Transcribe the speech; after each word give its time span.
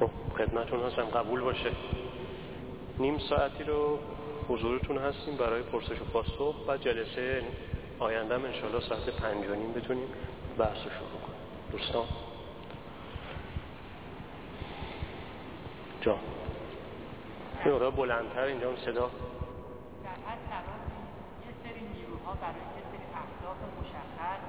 خب 0.00 0.10
خدمتون 0.38 0.80
هستم. 0.82 1.02
قبول 1.02 1.40
باشه. 1.40 1.70
نیم 2.98 3.18
ساعتی 3.18 3.64
رو 3.64 3.98
حضورتون 4.48 4.98
هستیم 4.98 5.36
برای 5.36 5.62
پرسش 5.62 6.00
و 6.00 6.04
پاسخ 6.04 6.68
و 6.68 6.76
جلسه 6.76 7.42
آینده 7.98 8.34
هم 8.34 8.44
انشالله 8.44 8.80
ساعت 8.80 9.10
پنج 9.10 9.46
و 9.46 9.54
نیم 9.54 9.72
بتونیم 9.72 10.08
بحث 10.58 10.76
رو 10.76 10.90
شروع 10.90 11.20
کنیم. 11.26 11.40
دوستان. 11.72 12.04
جا. 16.00 16.16
یه 17.66 17.90
بلندتر 17.90 18.40
اینجا 18.40 18.70
هم 18.70 18.76
صدا. 18.76 19.10
در 20.04 20.10
هر 20.26 20.38
یه 21.46 21.54
سری 21.64 21.80
نیروها 21.94 22.34
برای 22.34 22.54
یه 22.54 22.82
سری 22.90 23.06
اهداف 23.14 23.56
مشخص 23.80 24.40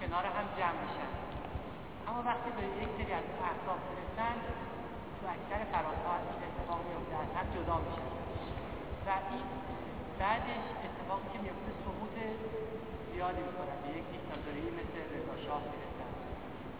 کنار 0.00 0.24
هم 0.24 0.44
جمع 0.58 0.82
میشن. 0.82 1.31
اما 2.08 2.20
وقتی 2.30 2.50
به 2.58 2.64
یک 2.82 2.90
سری 2.98 3.12
از 3.20 3.26
اهداف 3.50 3.80
برسن 3.88 4.36
تو 5.16 5.22
اکثر 5.36 5.60
فرازها 5.72 6.14
این 6.28 6.40
اتفاق 6.48 6.80
میفته 6.88 7.14
از 7.24 7.30
هم 7.38 7.46
جدا 7.56 7.76
میشن 7.86 8.10
و 9.06 9.08
این 9.32 9.46
بعدش 10.20 10.64
اتفاقی 10.86 11.28
که 11.32 11.38
میفته 11.44 11.70
سقوط 11.84 12.14
زیادی 13.12 13.42
می‌کنن 13.48 13.78
به 13.82 13.88
یک 13.98 14.06
دیکتاتوری 14.14 14.64
مثل 14.78 14.96
رضا 15.14 15.36
شاه 15.46 15.62
می‌رسن 15.72 16.10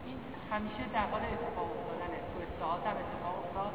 این 0.06 0.18
همیشه 0.52 0.82
در 0.96 1.06
حال 1.12 1.24
اتفاق 1.34 1.68
افتادنه. 1.76 2.18
تو 2.30 2.36
اصلاحات 2.46 2.82
هم 2.90 2.96
اتفاق 3.02 3.36
افتاد. 3.42 3.74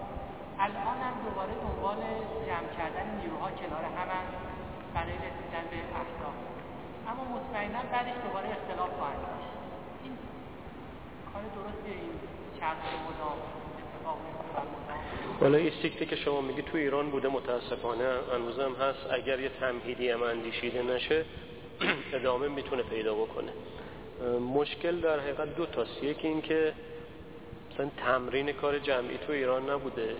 الان 0.65 0.97
هم 1.05 1.15
دوباره 1.25 1.53
دنبال 1.63 2.01
جمع 2.47 2.69
کردن 2.77 3.07
نیروها 3.19 3.49
کنار 3.61 3.83
هم 3.97 4.09
برای 4.93 5.17
رسیدن 5.27 5.65
به 5.71 5.77
اهداف. 6.01 6.37
اما 7.09 7.23
مطمئنا 7.35 7.81
بعدش 7.91 8.17
دوباره 8.25 8.47
اختلاف 8.57 8.91
خواهد 8.99 9.21
داشت 9.27 9.51
این 10.03 10.13
کار 11.33 11.43
درستی 11.43 11.45
این 11.45 11.45
چرخ 11.45 11.45
مدام 11.45 11.46
حالا 15.39 15.57
این 15.57 15.71
سیکتی 15.81 16.05
که 16.05 16.15
شما 16.15 16.41
میگی 16.41 16.61
تو 16.61 16.77
ایران 16.77 17.09
بوده 17.09 17.27
متاسفانه 17.27 18.03
هنوزم 18.33 18.73
هست. 18.73 18.99
اگر 19.11 19.39
یه 19.39 19.49
تمهیدی 19.59 20.09
هم 20.09 20.23
اندیشیده 20.23 20.81
نشه 20.81 21.25
ادامه 22.13 22.47
می‌تونه 22.47 22.83
پیدا 22.83 23.13
بکنه. 23.13 23.51
مشکل 24.39 24.99
در 24.99 25.19
حقیقت 25.19 25.55
دو 25.55 25.65
تاست. 25.65 26.03
یکی 26.03 26.27
این 26.27 26.41
که 26.41 26.73
مثلا 27.73 27.89
تمرین 27.97 28.51
کار 28.51 28.79
جمعی 28.79 29.17
تو 29.17 29.33
ایران 29.33 29.69
نبوده. 29.69 30.15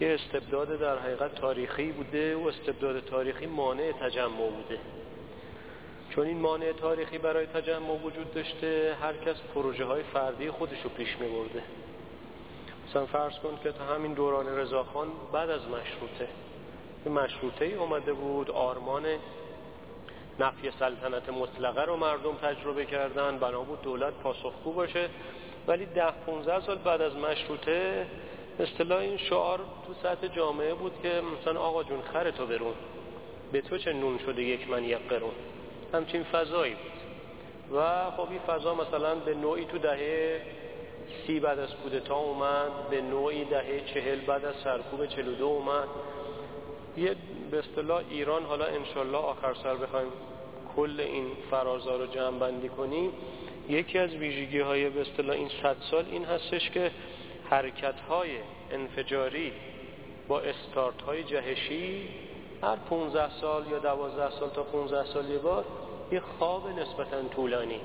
یه 0.00 0.08
استبداد 0.14 0.78
در 0.78 0.98
حقیقت 0.98 1.34
تاریخی 1.34 1.92
بوده 1.92 2.36
و 2.36 2.46
استبداد 2.46 3.04
تاریخی 3.04 3.46
مانع 3.46 3.92
تجمع 3.92 4.50
بوده. 4.50 4.78
چون 6.14 6.26
این 6.26 6.38
مانع 6.38 6.72
تاریخی 6.72 7.18
برای 7.18 7.46
تجمع 7.46 8.02
وجود 8.04 8.34
داشته 8.34 8.96
هر 9.02 9.12
کس 9.12 9.36
پروژه 9.54 9.84
های 9.84 10.02
فردی 10.02 10.50
خودش 10.50 10.82
رو 10.84 10.90
پیش 10.90 11.16
می 11.20 11.28
برده 11.28 11.62
مثلا 12.88 13.06
فرض 13.06 13.38
کن 13.38 13.58
که 13.62 13.72
تا 13.72 13.84
همین 13.84 14.12
دوران 14.12 14.46
رضاخان 14.58 15.08
بعد 15.32 15.50
از 15.50 15.60
مشروطه 15.60 16.28
مشروطه 17.06 17.64
ای 17.64 17.74
اومده 17.74 18.12
بود 18.12 18.50
آرمان 18.50 19.04
نفی 20.40 20.70
سلطنت 20.78 21.28
مطلقه 21.28 21.84
رو 21.84 21.96
مردم 21.96 22.34
تجربه 22.34 22.86
کردن 22.86 23.38
بنا 23.38 23.62
بود 23.62 23.82
دولت 23.82 24.12
پاسخگو 24.12 24.72
باشه. 24.72 25.08
ولی 25.66 25.86
ده 25.86 26.10
15 26.26 26.60
سال 26.60 26.78
بعد 26.78 27.02
از 27.02 27.16
مشروطه 27.16 28.06
اصطلاح 28.60 28.98
این 28.98 29.16
شعار 29.16 29.58
تو 29.58 29.94
سطح 30.02 30.26
جامعه 30.26 30.74
بود 30.74 30.92
که 31.02 31.22
مثلا 31.40 31.60
آقا 31.60 31.82
جون 31.82 32.02
خرتو 32.12 32.46
برون. 32.46 32.74
به 33.52 33.60
تو 33.60 33.78
چه 33.78 33.92
نون 33.92 34.18
شده 34.18 34.42
یک 34.42 34.70
من 34.70 34.84
یک 34.84 35.08
قرون؟ 35.08 35.32
همچین 35.92 36.22
فضایی 36.22 36.74
بود. 36.74 36.92
و 37.78 38.10
خب 38.10 38.30
این 38.30 38.38
فضا 38.38 38.74
مثلا 38.74 39.14
به 39.14 39.34
نوعی 39.34 39.64
تو 39.64 39.78
دهه 39.78 40.40
سی 41.26 41.40
بعد 41.40 41.58
از 41.58 41.68
کودتا 41.82 42.16
اومد 42.16 42.88
به 42.90 43.00
نوعی 43.00 43.44
دهه 43.44 43.80
چهل 43.94 44.20
بعد 44.20 44.44
از 44.44 44.54
سرکوب 44.64 45.06
چلو 45.06 45.44
اومد. 45.44 45.88
یه 46.96 47.16
به 47.50 47.58
اصطلاح 47.58 48.02
ایران 48.10 48.44
حالا 48.44 48.64
انشالله 48.64 49.18
آخر 49.18 49.54
سر 49.54 49.74
بخوایم 49.74 50.08
کل 50.76 51.00
این 51.00 51.26
فرازا 51.50 51.96
رو 51.96 52.06
جمع 52.06 52.38
بندی 52.38 52.68
کنیم. 52.68 53.12
یکی 53.68 53.98
از 53.98 54.10
ویژگی 54.10 54.60
های 54.60 54.90
به 54.90 55.00
اصطلاح 55.00 55.36
این 55.36 55.48
صد 55.62 55.76
سال 55.90 56.04
این 56.10 56.24
هستش 56.24 56.70
که 56.70 56.90
حرکت 57.50 58.00
های 58.08 58.30
انفجاری 58.70 59.52
با 60.28 60.40
استارت 60.40 61.02
های 61.02 61.24
جهشی 61.24 62.08
هر 62.62 62.76
15 62.76 63.30
سال 63.40 63.66
یا 63.70 63.78
12 63.78 64.30
سال 64.30 64.50
تا 64.50 64.62
15 64.62 65.04
سال 65.04 65.30
یه 65.30 65.38
بار 65.38 65.64
یه 66.12 66.20
خواب 66.20 66.68
نسبتا 66.68 67.22
طولانی. 67.22 67.80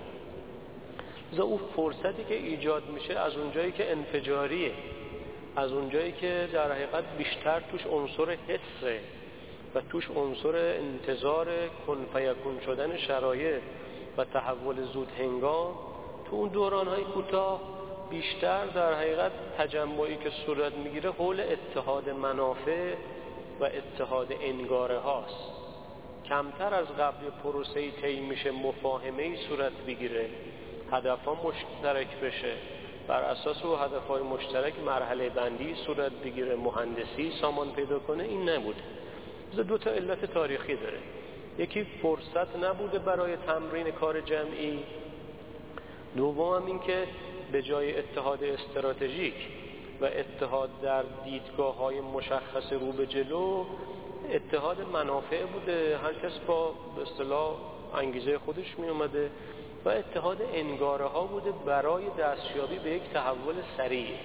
و 1.33 1.41
اون 1.41 1.59
فرصتی 1.75 2.23
که 2.29 2.35
ایجاد 2.35 2.89
میشه 2.89 3.19
از 3.19 3.35
اونجایی 3.35 3.71
که 3.71 3.91
انفجاریه 3.91 4.71
از 5.55 5.71
اونجایی 5.71 6.11
که 6.11 6.49
در 6.53 6.71
حقیقت 6.71 7.03
بیشتر 7.17 7.59
توش 7.71 7.85
عنصر 7.85 8.31
حسه 8.31 8.99
و 9.75 9.81
توش 9.81 10.09
عنصر 10.15 10.55
انتظار 10.55 11.47
کنفیکون 11.88 12.59
شدن 12.65 12.97
شرایط 12.97 13.61
و 14.17 14.23
تحول 14.23 14.83
زود 14.83 15.11
هنگام 15.19 15.73
تو 16.29 16.35
اون 16.35 16.49
دوران 16.49 16.88
های 16.88 17.03
کوتاه 17.03 17.61
بیشتر 18.09 18.65
در 18.65 18.94
حقیقت 18.94 19.31
تجمعی 19.57 20.15
که 20.15 20.29
صورت 20.45 20.73
می‌گیره 20.73 21.11
حول 21.11 21.39
اتحاد 21.39 22.09
منافع 22.09 22.94
و 23.59 23.63
اتحاد 23.63 24.33
انگاره 24.41 24.99
هاست. 24.99 25.56
کمتر 26.29 26.73
از 26.73 26.88
قبل 26.88 27.29
پروسه 27.43 27.91
طی 27.91 28.19
میشه 28.19 28.51
مفاهمه 28.51 29.35
صورت 29.49 29.71
بگیره. 29.88 30.29
هدف 30.91 31.25
ها 31.25 31.33
مشترک 31.33 32.19
بشه. 32.19 32.53
بر 33.07 33.21
اساس 33.21 33.65
او 33.65 33.75
هدف 33.75 34.07
های 34.07 34.23
مشترک 34.23 34.73
مرحله 34.85 35.29
بندی 35.29 35.75
صورت 35.75 36.11
بگیره. 36.11 36.55
مهندسی 36.55 37.31
سامان 37.41 37.71
پیدا 37.71 37.99
کنه. 37.99 38.23
این 38.23 38.49
نبوده. 38.49 38.81
دو 39.67 39.77
تا 39.77 39.91
علت 39.91 40.25
تاریخی 40.25 40.75
داره. 40.75 40.99
یکی 41.57 41.83
فرصت 42.01 42.55
نبوده 42.63 42.99
برای 42.99 43.38
تمرین 43.38 43.91
کار 43.91 44.21
جمعی. 44.21 44.83
دوم 46.15 46.55
هم 46.55 46.65
این 46.65 46.79
که 46.79 47.07
به 47.51 47.61
جای 47.61 47.97
اتحاد 47.97 48.44
استراتژیک 48.44 49.35
و 50.01 50.05
اتحاد 50.05 50.69
در 50.81 51.03
دیدگاه 51.25 51.77
های 51.77 52.01
مشخص 52.01 52.73
رو 52.73 52.91
به 52.91 53.05
جلو 53.05 53.65
اتحاد 54.31 54.81
منافع 54.93 55.45
بوده. 55.45 55.97
هر 55.97 56.13
کس 56.13 56.39
با 56.47 56.73
به 56.95 57.01
اصطلاح 57.01 57.55
انگیزه 57.95 58.38
خودش 58.38 58.79
می 58.79 58.88
اومده 58.88 59.31
و 59.85 59.89
اتحاد 59.89 60.38
انگاره 60.53 61.05
ها 61.05 61.23
بوده 61.23 61.51
برای 61.65 62.03
دستیابی 62.19 62.79
به 62.79 62.89
یک 62.89 63.03
تحول 63.13 63.55
سریع. 63.77 64.15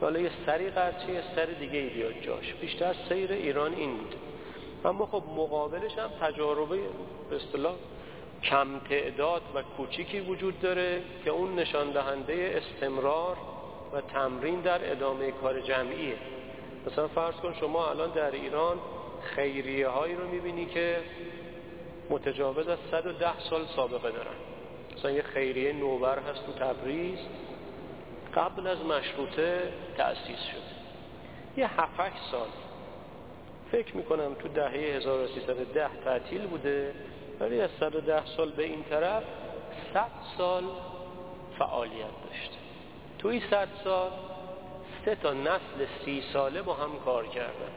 حالا 0.00 0.20
یه 0.20 0.30
سری 0.46 0.70
قرچه 0.70 1.12
یه 1.12 1.22
سری 1.36 1.54
دیگه 1.54 1.78
ای 1.78 1.88
بیاد 1.88 2.20
جاش. 2.20 2.54
بیشتر 2.60 2.94
سیر 3.08 3.32
ایران 3.32 3.74
این 3.74 3.96
بود. 3.96 4.14
اما 4.84 5.06
خب 5.06 5.22
مقابلش 5.36 5.98
هم 5.98 6.10
تجاربه 6.20 6.78
به 7.30 7.36
اصطلاح 7.36 7.74
کم 8.42 8.78
تعداد 8.78 9.42
و 9.54 9.62
کوچیکی 9.62 10.20
وجود 10.20 10.60
داره 10.60 11.02
که 11.24 11.30
اون 11.30 11.54
نشان 11.54 11.90
دهنده 11.90 12.62
استمرار 12.62 13.36
و 13.92 14.00
تمرین 14.00 14.60
در 14.60 14.90
ادامه 14.90 15.30
کار 15.30 15.60
جمعیه. 15.60 16.16
مثلا 16.92 17.08
فرض 17.08 17.34
کن 17.34 17.54
شما 17.60 17.90
الان 17.90 18.10
در 18.10 18.30
ایران 18.30 18.78
خیریه 19.22 19.88
هایی 19.88 20.14
رو 20.14 20.28
می‌بینی 20.28 20.66
که 20.66 21.00
متجاوز 22.10 22.68
از 22.68 22.78
110 22.90 23.40
سال 23.50 23.66
سابقه 23.76 24.10
دارن. 24.10 24.36
مثلا 24.96 25.10
یه 25.10 25.22
خیریه 25.22 25.72
نوبر 25.72 26.18
هست 26.18 26.46
تو 26.46 26.52
تبریز 26.52 27.18
قبل 28.34 28.66
از 28.66 28.78
مشروطه 28.78 29.72
تأسیس 29.96 30.40
شده. 30.40 30.78
یه 31.56 31.80
7 31.80 32.12
سال. 32.30 32.48
فکر 33.72 33.96
می‌کنم 33.96 34.34
تو 34.34 34.48
دهه 34.48 34.70
1310 34.70 35.88
تعطیل 36.04 36.46
بوده 36.46 36.94
ولی 37.40 37.60
از 37.60 37.70
110 37.80 38.26
سال 38.36 38.50
به 38.50 38.64
این 38.64 38.84
طرف 38.90 39.22
100 39.94 40.10
سال 40.38 40.64
فعالیت 41.58 42.22
داشته. 42.28 42.56
توی 43.18 43.42
100 43.50 43.68
سال 43.84 44.10
سه 45.08 45.14
تا 45.14 45.32
نسل 45.32 45.86
سی 46.04 46.22
ساله 46.32 46.62
با 46.62 46.74
هم 46.74 46.90
کار 47.04 47.26
کردن. 47.26 47.72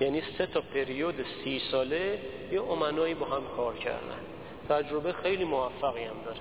یعنی 0.00 0.22
سه 0.38 0.46
تا 0.46 0.60
پریود 0.60 1.26
سی 1.44 1.62
ساله 1.70 2.18
یه 2.52 2.62
امنایی 2.62 3.14
با 3.14 3.26
هم 3.26 3.42
کار 3.56 3.76
کردن. 3.76 4.20
تجربه 4.68 5.12
خیلی 5.12 5.44
موفقی 5.44 6.04
هم 6.04 6.16
داره. 6.24 6.38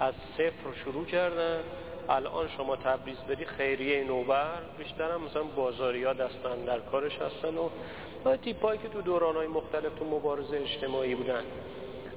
از 0.00 0.14
صفر 0.32 0.82
شروع 0.84 1.04
کردن 1.04 1.60
الان 2.08 2.48
شما 2.56 2.76
تبریز 2.76 3.16
بری 3.28 3.44
خیریه 3.44 4.04
نوبر 4.04 4.58
بیشتر 4.78 5.10
هم 5.10 5.22
مثلا 5.22 5.42
بازاری 5.42 6.04
ها 6.04 6.12
دستن 6.12 6.64
در 6.66 6.78
کارش 6.78 7.18
هستن 7.18 7.54
و 8.24 8.36
تیپایی 8.36 8.78
که 8.78 8.88
تو 8.88 9.02
دوران 9.02 9.36
های 9.36 9.46
مختلف 9.46 9.94
تو 9.98 10.04
مبارزه 10.04 10.56
اجتماعی 10.56 11.14
بودن. 11.14 11.42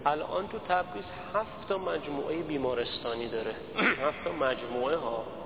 الان 0.06 0.48
تو 0.48 0.60
تبریز 0.60 1.06
هفت 1.34 1.70
تا 1.70 1.78
مجموعه 1.78 2.38
بیمارستانی 2.38 3.28
داره. 3.28 3.56
هفت 4.06 4.24
تا 4.24 4.32
مجموعه 4.32 4.96
ها. 4.96 5.45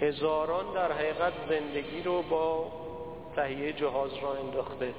هزاران 0.00 0.74
در 0.74 0.92
حقیقت 0.92 1.32
زندگی 1.48 2.02
رو 2.02 2.22
با 2.22 2.72
تهیه 3.36 3.72
جهاز 3.72 4.10
را 4.22 4.34
انداخته. 4.34 4.94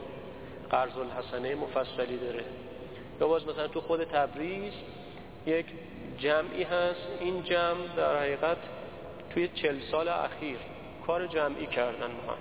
قرض 0.70 0.98
الحسنه 0.98 1.56
مفصلی 1.56 2.18
داره. 2.18 2.44
یا 3.22 3.28
باز 3.28 3.48
مثلا 3.48 3.68
تو 3.68 3.82
خود 3.82 4.04
تبریز 4.04 4.74
یک 5.46 5.66
جمعی 6.18 6.64
هست. 6.64 7.08
این 7.20 7.44
جمع 7.44 7.96
در 7.98 8.20
حقیقت 8.20 8.58
توی 9.34 9.48
چل 9.48 9.80
سال 9.92 10.08
اخیر 10.08 10.58
کار 11.08 11.28
جمعی 11.28 11.66
کردن 11.66 12.12
هم. 12.12 12.38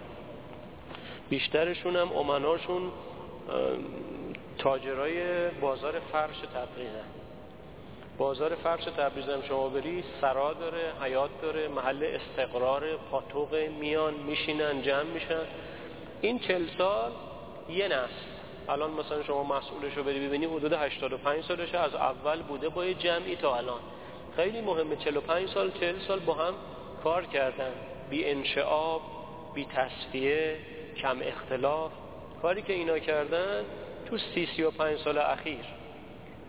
بیشترشون 1.31 1.97
هم 1.97 2.13
امناشون 2.13 2.93
تاجرای 4.59 5.49
بازار 5.51 6.01
فرش 6.13 6.39
تبریزن. 6.39 7.24
بازار 8.19 8.55
فرش 8.55 8.85
تبریز 8.85 9.29
هم 9.29 9.43
شما 9.43 9.69
بری 9.69 10.05
سرا 10.21 10.53
داره 10.53 10.93
حیات 11.03 11.31
داره 11.43 11.69
محل 11.69 12.05
استقرار 12.05 12.97
پاتوق 13.11 13.55
میان 13.81 14.15
میشینن 14.15 14.83
جمع 14.83 15.03
میشن. 15.03 15.43
این 16.21 16.39
چل 16.39 16.67
سال 16.79 17.13
یه 17.69 17.89
نسل. 17.89 18.35
الان 18.69 18.91
مثلا 18.91 19.23
شما 19.23 19.45
مسئولش 19.45 19.97
رو 19.97 20.03
بری 20.03 20.29
ببینی 20.29 20.47
حدود 20.47 20.73
85 20.73 21.45
سالشه 21.45 21.79
از 21.79 21.95
اول 21.95 22.43
بوده 22.43 22.69
با 22.69 22.93
جمعی 22.93 23.37
تا 23.37 23.57
الان. 23.57 23.81
خیلی 24.37 24.61
مهمه 24.61 24.97
45 24.97 25.49
سال 25.49 25.71
40 25.81 25.99
سال 26.09 26.19
با 26.19 26.35
هم 26.35 26.55
کار 27.05 27.25
کردن. 27.25 27.73
بی 28.11 28.25
انشعاب 28.25 29.03
بی 29.55 29.67
تصفیه 29.67 30.57
کم 30.97 31.17
اختلاف. 31.23 31.93
کاری 32.43 32.63
که 32.63 32.73
اینا 32.73 32.99
کردن 32.99 33.65
تو 34.07 34.19
سی 34.19 34.49
سی 34.57 34.63
و 34.63 34.71
پنج 34.71 34.99
سال 34.99 35.19
اخیر. 35.19 35.84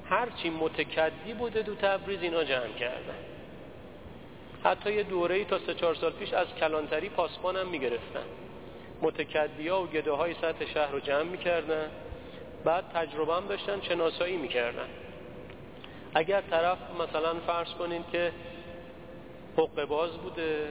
هرچی 0.10 0.50
متکدی 0.50 1.34
بوده 1.34 1.62
دو 1.62 1.76
تبریز 1.76 2.22
اینا 2.22 2.44
جمع 2.44 2.74
کردن. 2.80 3.16
حتی 4.64 4.94
یه 4.94 5.04
دوره 5.04 5.46
تا 5.46 5.60
سه 5.60 5.74
چهار 5.74 5.96
سال 5.96 6.12
پیش 6.12 6.34
از 6.34 6.48
کلانتری 6.60 7.10
پاسبان 7.10 7.56
هم 7.56 7.68
می‌گرفتن. 7.68 8.26
متکدی 9.02 9.68
ها 9.68 9.84
و 9.84 9.88
گده 9.88 10.12
های 10.12 10.34
سطح 10.34 10.66
شهر 10.74 10.92
رو 10.92 11.00
جمع 11.00 11.24
می‌کردن. 11.24 11.90
بعد 12.64 12.84
تجربه 12.94 13.34
هم 13.34 13.48
داشتن 13.48 13.82
شناسایی 13.82 14.38
می‌کردن. 14.38 14.88
اگر 16.14 16.42
طرف 16.42 16.78
مثلا 17.02 17.34
فرض 17.48 17.70
کنین 17.70 18.04
که 18.12 18.32
حقوق 19.54 19.86
باز 19.86 20.12
بوده 20.18 20.68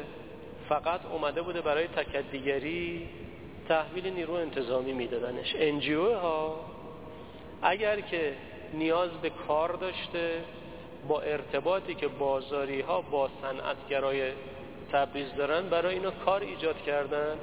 فقط 0.68 1.06
اومده 1.06 1.42
بوده 1.42 1.60
برای 1.60 1.86
تکدیگری 1.86 3.08
تحویل 3.68 4.06
نیرو 4.06 4.34
انتظامی 4.34 4.92
میدادنش. 4.92 5.54
انجیو 5.58 6.14
ها 6.14 6.64
اگر 7.62 8.00
که 8.00 8.32
نیاز 8.74 9.10
به 9.10 9.30
کار 9.30 9.72
داشته 9.72 10.44
با 11.08 11.20
ارتباطی 11.20 11.94
که 11.94 12.08
بازاری 12.08 12.80
ها 12.80 13.00
با 13.00 13.30
صنعتگرای 13.42 14.32
تبریز 14.92 15.34
دارن 15.34 15.68
برای 15.68 15.94
اینا 15.94 16.10
کار 16.10 16.40
ایجاد 16.40 16.82
کردن. 16.82 17.38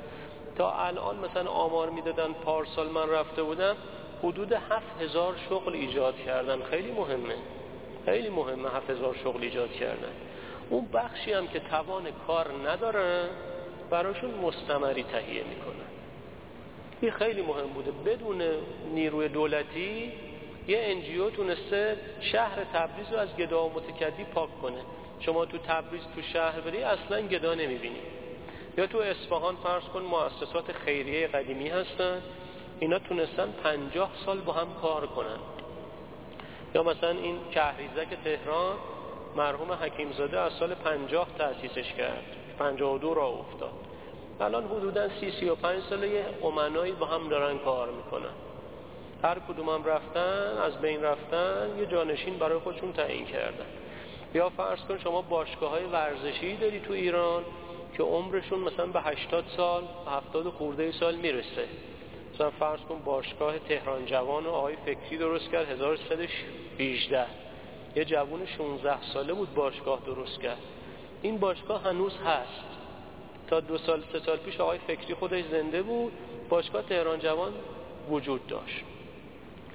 تا 0.55 0.71
الان 0.71 1.17
مثلا 1.17 1.49
آمار 1.49 1.89
می‌دادن 1.89 2.33
پارسال 2.33 2.89
من 2.89 3.09
رفته 3.09 3.43
بودم 3.43 3.75
حدود 4.23 4.53
هفت 4.53 5.01
هزار 5.01 5.35
شغل 5.49 5.73
ایجاد 5.73 6.15
کردن. 6.25 6.63
خیلی 6.63 6.91
مهمه. 6.91 7.35
خیلی 8.05 8.29
مهمه 8.29 8.69
هفت 8.69 8.89
هزار 8.89 9.15
شغل 9.23 9.41
ایجاد 9.41 9.71
کردن. 9.71 10.11
اون 10.69 10.87
بخشی 10.93 11.33
هم 11.33 11.47
که 11.47 11.59
توان 11.59 12.07
کار 12.27 12.47
ندارن 12.67 13.29
براشون 13.89 14.31
مستمری 14.31 15.03
تهیه 15.03 15.43
می‌کنن. 15.43 15.91
این 17.01 17.11
خیلی 17.11 17.41
مهم 17.41 17.67
بوده. 17.67 17.91
بدون 17.91 18.41
نیروی 18.93 19.27
دولتی 19.27 20.11
یه 20.67 20.79
انجیو 20.81 21.29
تونسته 21.29 21.97
شهر 22.19 22.63
تبریز 22.73 23.11
رو 23.11 23.17
از 23.17 23.35
گدا 23.35 23.65
و 23.65 23.73
متکدی 23.73 24.23
پاک 24.23 24.49
کنه. 24.61 24.81
شما 25.19 25.45
تو 25.45 25.57
تبریز 25.57 26.01
تو 26.15 26.21
شهر 26.21 26.59
بری 26.59 26.83
اصلا 26.83 27.21
گدا 27.21 27.53
نمی‌بینی. 27.53 28.01
یا 28.77 28.87
تو 28.87 28.97
اصفهان 28.97 29.55
فرض 29.55 29.83
کن 29.83 30.01
مؤسسات 30.01 30.71
خیریه 30.71 31.27
قدیمی 31.27 31.69
هستن 31.69 32.21
اینا 32.79 32.99
تونستن 32.99 33.53
پنجاه 33.63 34.11
سال 34.25 34.37
با 34.41 34.53
هم 34.53 34.67
کار 34.81 35.07
کنن. 35.07 35.39
یا 36.75 36.83
مثلا 36.83 37.09
این 37.09 37.39
کهریزک 37.51 38.07
تهران 38.23 38.75
مرحوم 39.35 39.71
حکیمزاده 39.71 40.39
از 40.39 40.53
سال 40.53 40.73
پنجاه 40.73 41.27
تأسیسش 41.37 41.93
کرد. 41.93 42.23
پنجاه 42.59 42.95
و 42.95 42.97
دو 42.97 43.13
را 43.13 43.25
افتاد. 43.25 43.73
الان 44.39 44.65
حدودا 44.65 45.09
سی 45.09 45.31
سی 45.31 45.49
و 45.49 45.55
پنج 45.55 45.83
ساله 45.89 46.25
امنایی 46.43 46.91
با 46.91 47.05
هم 47.05 47.29
دارن 47.29 47.57
کار 47.57 47.91
می‌کنن. 47.91 48.50
هر 49.23 49.39
کدوم 49.39 49.69
هم 49.69 49.83
رفتن 49.83 50.57
از 50.57 50.81
بین 50.81 51.03
رفتن 51.03 51.69
یه 51.79 51.85
جانشین 51.85 52.37
برای 52.37 52.59
خودشون 52.59 52.93
تعیین 52.93 53.25
کردن. 53.25 53.65
یا 54.33 54.49
فرض 54.49 54.79
کن 54.79 54.97
شما 54.97 55.21
باشگاه 55.21 55.69
های 55.71 55.85
ورزشی 55.85 56.55
داری 56.55 56.79
تو 56.79 56.93
ایران 56.93 57.43
که 57.97 58.03
عمرشون 58.03 58.59
مثلا 58.59 58.85
به 58.85 59.01
80 59.01 59.45
سال 59.57 59.83
به 60.05 60.11
70 60.11 60.49
خورده 60.49 60.91
سال 60.91 61.15
می‌رسه. 61.15 61.67
مثلا 62.33 62.49
فرض 62.49 62.79
کن 62.79 62.99
باشگاه 63.05 63.59
تهران 63.59 64.05
جوان 64.05 64.45
و 64.45 64.49
آقای 64.49 64.75
فکری 64.85 65.17
درست 65.17 65.51
کرد 65.51 65.69
1318 65.69 67.25
یه 67.95 68.05
جوون 68.05 68.45
16 68.45 69.01
ساله 69.13 69.33
بود 69.33 69.53
باشگاه 69.53 69.99
درست 70.05 70.41
کرد. 70.41 70.61
این 71.21 71.37
باشگاه 71.37 71.83
هنوز 71.83 72.17
هست. 72.25 72.63
تا 73.47 73.59
دو 73.59 73.77
سال 73.77 74.03
سه 74.11 74.19
سال 74.19 74.37
پیش 74.37 74.59
آقای 74.59 74.77
فکری 74.77 75.13
خودش 75.13 75.43
زنده 75.51 75.81
بود. 75.81 76.11
باشگاه 76.49 76.81
تهران 76.81 77.19
جوان 77.19 77.53
وجود 78.09 78.47
داشت. 78.47 78.83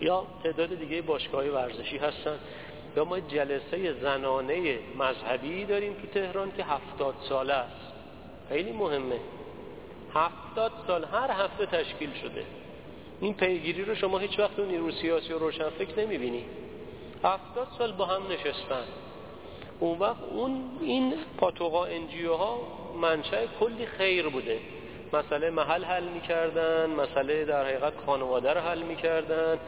یا 0.00 0.26
تعداد 0.42 0.74
دیگه 0.74 1.02
باشگاه 1.02 1.44
ورزشی 1.44 1.98
هستن. 1.98 2.38
یا 2.96 3.04
ما 3.04 3.20
جلسه 3.20 3.92
زنانه 3.92 4.78
مذهبی 4.98 5.64
داریم 5.64 5.92
تو 5.92 6.06
تهران 6.06 6.52
که 6.56 6.64
هفتاد 6.64 7.14
ساله 7.28 7.54
است. 7.54 7.92
خیلی 8.48 8.72
مهمه. 8.72 9.20
هفتاد 10.14 10.72
سال 10.86 11.04
هر 11.04 11.30
هفته 11.30 11.66
تشکیل 11.66 12.10
شده. 12.22 12.44
این 13.20 13.34
پیگیری 13.34 13.84
رو 13.84 13.94
شما 13.94 14.18
هیچ 14.18 14.38
وقت 14.38 14.58
اون 14.58 14.68
نیرو 14.68 14.90
سیاسی 14.90 15.32
و 15.32 15.38
روشن 15.38 15.68
فکر 15.70 16.00
نمی‌بینی. 16.00 16.44
هفتاد 17.24 17.68
سال 17.78 17.92
با 17.92 18.04
هم 18.04 18.22
نشستن. 18.32 18.84
اون 19.80 19.98
وقت 19.98 20.22
اون 20.30 20.78
این 20.80 21.14
پاتوقا 21.38 21.84
انجیو 21.84 22.34
ها 22.34 22.58
منشأ 23.00 23.46
کلی 23.60 23.86
خیر 23.86 24.28
بوده. 24.28 24.60
مسئله 25.12 25.50
محل 25.50 25.84
حل 25.84 26.04
می‌کردن 26.04 26.90
مسئله 26.90 27.44
در 27.44 27.64
حقیقت 27.64 27.92
خانواده 28.06 28.52
رو 28.52 28.60
حل 28.60 28.82
می‌کردن 28.82 29.58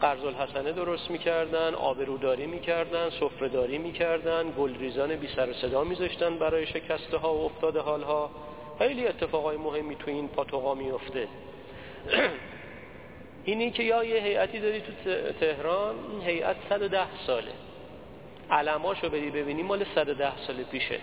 قرض 0.00 0.24
الحسنه 0.24 0.72
درست 0.72 1.10
می‌کردن 1.10 1.74
آبروداری 1.74 2.46
می‌کردن 2.46 3.10
سفرهداری 3.10 3.78
می‌کردن 3.78 4.50
گلریزان 4.58 5.16
بی 5.16 5.28
سر 5.36 5.52
صدا 5.52 5.84
میذاشتن 5.84 6.38
برای 6.38 6.66
شکسته 6.66 7.16
ها 7.16 7.34
و 7.34 7.44
افتاده 7.44 7.80
حال 7.80 8.02
ها 8.02 8.30
خیلی 8.78 9.06
اتفاقای 9.06 9.56
مهمی 9.56 9.96
تو 9.96 10.10
این 10.10 10.28
پاتوقا 10.28 10.74
میفته 10.74 11.28
اینی 13.44 13.70
که 13.70 13.82
یا 13.82 14.04
یه 14.04 14.22
هیئتی 14.22 14.60
داری 14.60 14.80
تو 14.80 14.92
تهران 15.40 15.94
این 16.12 16.22
هیئت 16.22 16.56
110 16.68 17.06
ساله. 17.26 17.52
علماشو 18.50 19.08
بری 19.08 19.30
ببینی 19.30 19.62
مال 19.62 19.84
110 19.94 20.32
سال 20.46 20.62
پیشه. 20.62 21.00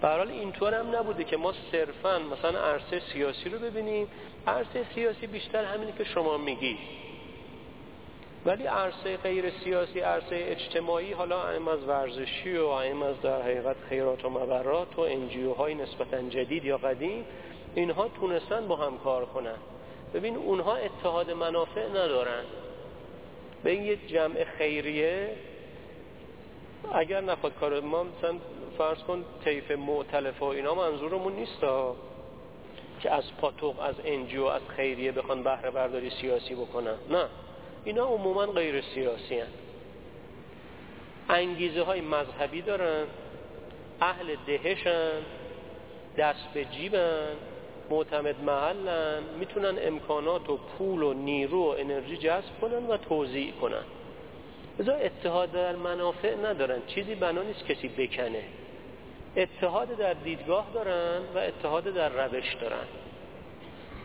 برحال 0.00 0.30
اینطور 0.30 0.74
هم 0.74 0.96
نبوده 0.96 1.24
که 1.24 1.36
ما 1.36 1.52
صرفا 1.72 2.18
مثلا 2.18 2.60
عرصه 2.60 3.00
سیاسی 3.12 3.48
رو 3.48 3.58
ببینیم 3.58 4.08
عرصه 4.46 4.86
سیاسی 4.94 5.26
بیشتر 5.26 5.64
همینی 5.64 5.92
که 5.98 6.04
شما 6.04 6.36
میگی. 6.36 6.78
ولی 8.46 8.66
عرصه 8.66 9.16
غیر 9.16 9.50
سیاسی 9.64 10.00
عرصه 10.00 10.26
اجتماعی 10.32 11.12
حالا 11.12 11.50
ایم 11.50 11.68
از 11.68 11.84
ورزشی 11.88 12.56
و 12.56 12.66
ایم 12.66 13.02
از 13.02 13.20
در 13.22 13.42
حقیقت 13.42 13.76
خیرات 13.88 14.24
و 14.24 14.30
مبرات 14.30 14.98
و 14.98 15.00
انجیو 15.00 15.52
های 15.52 15.74
نسبتا 15.74 16.22
جدید 16.22 16.64
یا 16.64 16.78
قدیم 16.78 17.24
اینها 17.74 18.08
تونستن 18.08 18.68
با 18.68 18.76
هم 18.76 18.98
کار 18.98 19.24
کنن. 19.24 19.56
ببین 20.14 20.36
اونها 20.36 20.76
اتحاد 20.76 21.30
منافع 21.30 21.88
ندارن. 21.88 22.44
به 23.64 23.70
این 23.70 23.82
یه 23.82 23.96
جمع 24.06 24.44
خیریه 24.44 25.36
اگر 26.94 27.20
نخواد 27.20 27.54
کار 27.60 27.80
ما 27.80 28.02
مثلا 28.02 28.38
فرض 28.78 28.98
کن 28.98 29.24
طیف 29.44 29.70
معتلف 29.70 30.42
و 30.42 30.44
اینا 30.44 30.74
منظورمون 30.74 31.32
نیست 31.32 31.60
که 33.00 33.10
از 33.10 33.24
پاتوق 33.40 33.80
از 33.80 33.94
انجیو 34.04 34.44
از 34.44 34.62
خیریه 34.76 35.12
بخوان 35.12 35.42
بهره 35.42 35.70
برداری 35.70 36.10
سیاسی 36.10 36.54
بکنن. 36.54 36.94
نه. 37.10 37.24
اینا 37.84 38.04
عموما 38.04 38.46
غیر 38.46 38.80
سیاسی 38.80 39.38
هن. 39.38 39.46
انگیزه 41.28 41.82
های 41.82 42.00
مذهبی 42.00 42.62
دارن 42.62 43.04
اهل 44.00 44.36
دهشن 44.46 45.12
دست 46.18 46.48
به 46.54 46.64
جیبن 46.64 47.36
معتمد 47.90 48.44
محلن 48.44 49.22
می‌تونن 49.38 49.78
امکانات 49.80 50.50
و 50.50 50.56
پول 50.56 51.02
و 51.02 51.12
نیرو 51.12 51.62
و 51.62 51.74
انرژی 51.78 52.16
جذب 52.16 52.60
کنن 52.60 52.86
و 52.86 52.96
توضیح 52.96 53.52
کنن. 53.60 53.84
ازا 54.80 54.92
اتحاد 54.92 55.52
در 55.52 55.76
منافع 55.76 56.34
ندارن. 56.34 56.78
چیزی 56.86 57.14
بنا 57.14 57.42
نیست 57.42 57.66
کسی 57.66 57.88
بکنه. 57.88 58.42
اتحاد 59.36 59.96
در 59.96 60.12
دیدگاه 60.12 60.66
دارن 60.74 61.20
و 61.34 61.38
اتحاد 61.38 61.84
در 61.84 62.08
روش 62.08 62.54
دارن. 62.54 62.84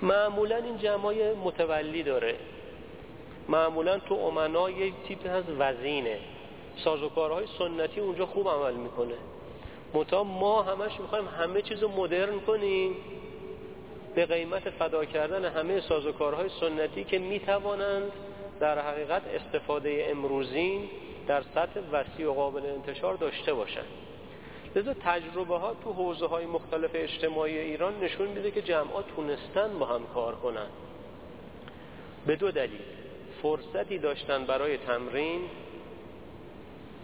معمولا 0.01 0.55
این 0.55 0.77
جمعای 0.77 1.33
متولی 1.33 2.03
داره. 2.03 2.35
معمولا 3.49 3.99
تو 3.99 4.15
امنا 4.15 4.69
یک 4.69 4.93
تیپ 5.07 5.19
از 5.25 5.43
وزینه. 5.59 6.19
سازوکارهای 6.75 7.45
سنتی 7.57 7.99
اونجا 7.99 8.25
خوب 8.25 8.49
عمل 8.49 8.73
می‌کنه. 8.73 9.15
متا 9.93 10.23
ما 10.23 10.61
همش 10.61 10.99
می‌خوایم 10.99 11.27
همه 11.27 11.61
چیز 11.61 11.83
رو 11.83 11.89
مدرن 11.89 12.39
کنیم. 12.39 12.95
به 14.15 14.25
قیمت 14.25 14.69
فدا 14.69 15.05
کردن 15.05 15.45
همه 15.45 15.81
سازوکارهای 15.81 16.49
سنتی 16.59 17.03
که 17.03 17.19
می‌توانند 17.19 18.11
در 18.59 18.79
حقیقت 18.79 19.21
استفاده 19.27 20.07
امروزین 20.09 20.89
در 21.27 21.41
سطح 21.41 21.79
وسیع 21.91 22.29
و 22.29 22.33
قابل 22.33 22.61
انتشار 22.65 23.13
داشته 23.13 23.53
باشند. 23.53 24.00
لذا 24.75 24.93
تجربه 24.93 25.57
ها 25.57 25.73
تو 25.83 25.93
حوزه 25.93 26.27
های 26.27 26.45
مختلف 26.45 26.91
اجتماعی 26.93 27.57
ایران 27.57 27.99
نشون 27.99 28.27
میده 28.27 28.51
که 28.51 28.61
جمعات 28.61 29.05
تونستن 29.15 29.79
با 29.79 29.85
هم 29.85 30.01
کار 30.13 30.35
کنن. 30.35 30.67
به 32.25 32.35
دو 32.35 32.51
دلیل. 32.51 32.81
فرصتی 33.41 33.97
داشتن 33.97 34.45
برای 34.45 34.77
تمرین. 34.77 35.41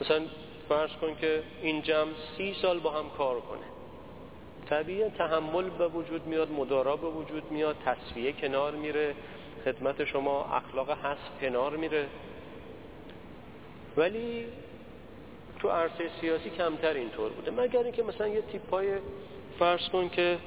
مثلا 0.01 0.21
فرض 0.69 0.91
کن 1.01 1.15
که 1.15 1.43
این 1.61 1.81
جمع 1.81 2.11
سی 2.37 2.55
سال 2.61 2.79
با 2.79 2.91
هم 2.91 3.09
کار 3.17 3.41
کنه. 3.41 3.67
طبیعه 4.69 5.09
تحمل 5.09 5.69
به 5.69 5.87
وجود 5.87 6.27
میاد 6.27 6.51
مدارا 6.51 6.95
به 6.95 7.07
وجود 7.07 7.51
میاد 7.51 7.75
تصفیه 7.85 8.31
کنار 8.31 8.71
میره 8.71 9.15
خدمت 9.65 10.03
شما 10.03 10.45
اخلاق 10.45 10.89
حسب 10.89 11.41
کنار 11.41 11.77
میره. 11.77 12.05
ولی 13.97 14.45
تو 15.59 15.69
عرصه 15.69 16.09
سیاسی 16.21 16.49
کمتر 16.49 16.93
اینطور 16.93 17.29
بوده. 17.29 17.51
مگر 17.51 17.83
اینکه 17.83 18.03
مثلا 18.03 18.27
یه 18.27 18.41
تیپای 18.41 18.87
فرض 19.59 19.89
کن 19.89 20.09
که 20.09 20.37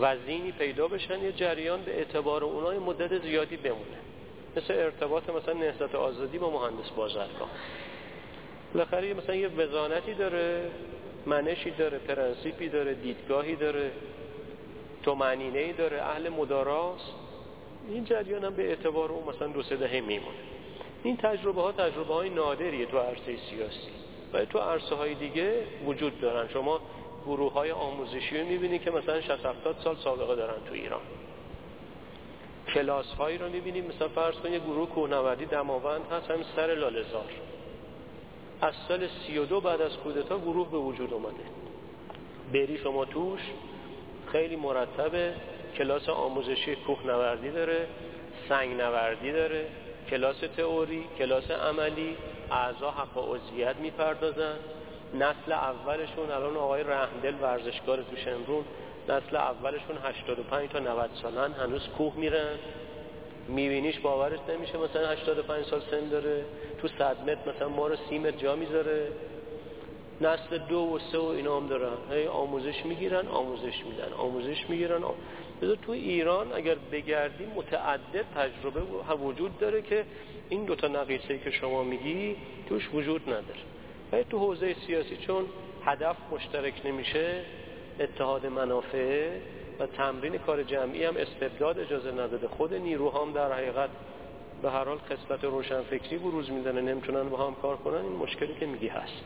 وزینی 0.00 0.52
پیدا 0.52 0.88
بشن 0.88 1.22
یه 1.22 1.32
جریان 1.32 1.82
به 1.82 1.98
اعتبار 1.98 2.44
اونای 2.44 2.78
مدت 2.78 3.22
زیادی 3.22 3.56
بمونه. 3.56 4.00
مثل 4.56 4.74
ارتباط 4.74 5.30
مثلا 5.30 5.54
نهضت 5.54 5.94
آزادی 5.94 6.38
با 6.38 6.50
مهندس 6.50 6.90
بازرگان. 6.90 7.48
بالاخره 8.74 9.14
مثلا 9.14 9.34
یه 9.34 9.48
وزانتی 9.48 10.14
داره 10.14 10.70
منشی 11.26 11.70
داره 11.70 11.98
پرنسیپی 11.98 12.68
داره 12.68 12.94
دیدگاهی 12.94 13.56
داره 13.56 13.90
طمأنینه 15.02 15.72
داره 15.72 16.02
اهل 16.02 16.28
مداراست. 16.28 17.12
این 17.88 18.04
جریان 18.04 18.44
هم 18.44 18.54
به 18.54 18.68
اعتبار 18.68 19.12
اون 19.12 19.34
مثلا 19.34 19.48
دو 19.48 19.62
سه 19.62 19.76
دهه 19.76 20.00
میمونه. 20.00 20.38
این 21.02 21.16
تجربه 21.16 21.62
ها 21.62 21.72
تجربه 21.72 22.14
های 22.14 22.30
نادریه 22.30 22.86
تو 22.86 22.98
عرصه 22.98 23.36
سیاسی. 23.50 23.90
و 24.32 24.44
تو 24.44 24.58
عرصه 24.58 24.94
های 24.94 25.14
دیگه 25.14 25.64
وجود 25.86 26.20
دارن. 26.20 26.48
شما 26.48 26.80
گروه 27.26 27.52
های 27.52 27.70
آموزشی 27.70 28.38
رو 28.38 28.46
می‌بینید 28.46 28.82
که 28.82 28.90
مثلا 28.90 29.20
60 29.20 29.46
70 29.46 29.76
سال 29.84 29.96
سابقه 29.96 30.36
دارن 30.36 30.64
تو 30.68 30.74
ایران. 30.74 31.00
کلاس 32.74 33.12
هایی 33.12 33.38
رو 33.38 33.48
می‌بینید 33.48 33.94
مثلا 33.94 34.08
فرض 34.08 34.34
کنید 34.34 34.52
یه 34.52 34.58
گروه 34.58 34.88
کوهنوردی 34.88 35.46
دماوند 35.46 36.00
هست 36.12 36.30
همین 36.30 36.44
سر 36.56 36.74
لالزار 36.74 37.30
از 38.62 38.74
سال 38.88 39.08
32 39.26 39.60
بعد 39.60 39.80
از 39.80 39.96
کودتا 39.96 40.38
گروه 40.38 40.70
به 40.70 40.78
وجود 40.78 41.12
اومده. 41.12 41.44
بری 42.52 42.78
شما 42.78 43.04
توش 43.04 43.40
خیلی 44.32 44.56
مرتبه 44.56 45.34
کلاس 45.78 46.08
آموزشی 46.08 46.76
کوهنوردی 46.76 47.50
داره 47.50 47.86
سنگ 48.48 48.80
نوردی 48.80 49.32
داره 49.32 49.66
کلاس 50.10 50.36
تئوری 50.56 51.04
کلاس 51.18 51.50
عملی 51.50 52.16
اعضا 52.50 52.90
حق 52.90 53.16
و 53.16 53.34
عضویت 53.34 53.76
می‌پردازن. 53.76 54.56
نسل 55.14 55.52
اولشون 55.52 56.30
الان 56.30 56.56
آقای 56.56 56.82
رحمدل 56.82 57.34
ورزشکار 57.42 58.02
تو 58.02 58.16
شمرون 58.16 58.64
نسل 59.08 59.36
اولشون 59.36 59.98
85 60.04 60.70
تا 60.70 60.78
90 60.78 61.10
سالن 61.22 61.52
هنوز 61.52 61.88
کوه 61.98 62.12
میرن. 62.16 62.58
میبینیش 63.48 63.98
باورش 63.98 64.38
نمیشه 64.48 64.78
مثلا 64.78 65.08
85 65.08 65.64
سال 65.64 65.80
سن 65.90 66.08
داره 66.08 66.44
تو 66.78 66.88
صد 66.88 67.16
متر 67.30 67.50
مثلا 67.56 67.68
ما 67.68 67.86
رو 67.86 67.96
سی 68.08 68.18
متر 68.18 68.36
جا 68.36 68.56
می‌ذاره. 68.56 69.08
نسل 70.20 70.58
دو 70.58 70.78
و 70.78 70.98
سه 71.12 71.18
و 71.18 71.24
اینا 71.24 71.56
هم 71.56 71.66
دارن. 71.66 71.92
هی 72.10 72.26
آموزش 72.26 72.86
می‌گیرن 72.86 73.28
آموزش 73.28 73.84
میدن 73.84 74.12
آموزش 74.12 74.64
می‌گیرن. 74.68 75.04
آم... 75.04 75.14
تو 75.82 75.92
ایران 75.92 76.52
اگر 76.52 76.74
بگردی 76.92 77.46
متعدد 77.56 78.24
تجربه 78.34 78.80
وجود 79.14 79.58
داره 79.58 79.82
که 79.82 80.04
این 80.48 80.64
دوتا 80.64 80.88
نقیصه 80.88 81.38
که 81.38 81.50
شما 81.50 81.82
میگی 81.82 82.36
توش 82.68 82.90
وجود 82.94 83.22
نداره. 83.22 83.60
ولی 84.12 84.24
تو 84.24 84.38
حوزه 84.38 84.74
سیاسی 84.86 85.16
چون 85.16 85.44
هدف 85.84 86.16
مشترک 86.32 86.74
نمیشه 86.84 87.44
اتحاد 88.00 88.46
منافع 88.46 89.38
و 89.78 89.86
تمرین 89.86 90.38
کار 90.38 90.62
جمعی 90.62 91.04
هم 91.04 91.16
استبداد 91.16 91.78
اجازه 91.78 92.12
نداده. 92.12 92.48
خود 92.48 92.74
نیروهام 92.74 93.32
در 93.32 93.52
حقیقت 93.52 93.90
به 94.62 94.70
هر 94.70 94.84
حال 94.84 94.98
خصلت 94.98 95.44
روشنفکری 95.44 96.18
بروز 96.18 96.50
میدن 96.50 96.80
نمی‌تونن 96.80 97.28
با 97.28 97.46
هم 97.46 97.54
کار 97.54 97.76
کنن. 97.76 98.04
این 98.04 98.12
مشکلی 98.12 98.54
که 98.60 98.66
میگی 98.66 98.88
هست. 98.88 99.24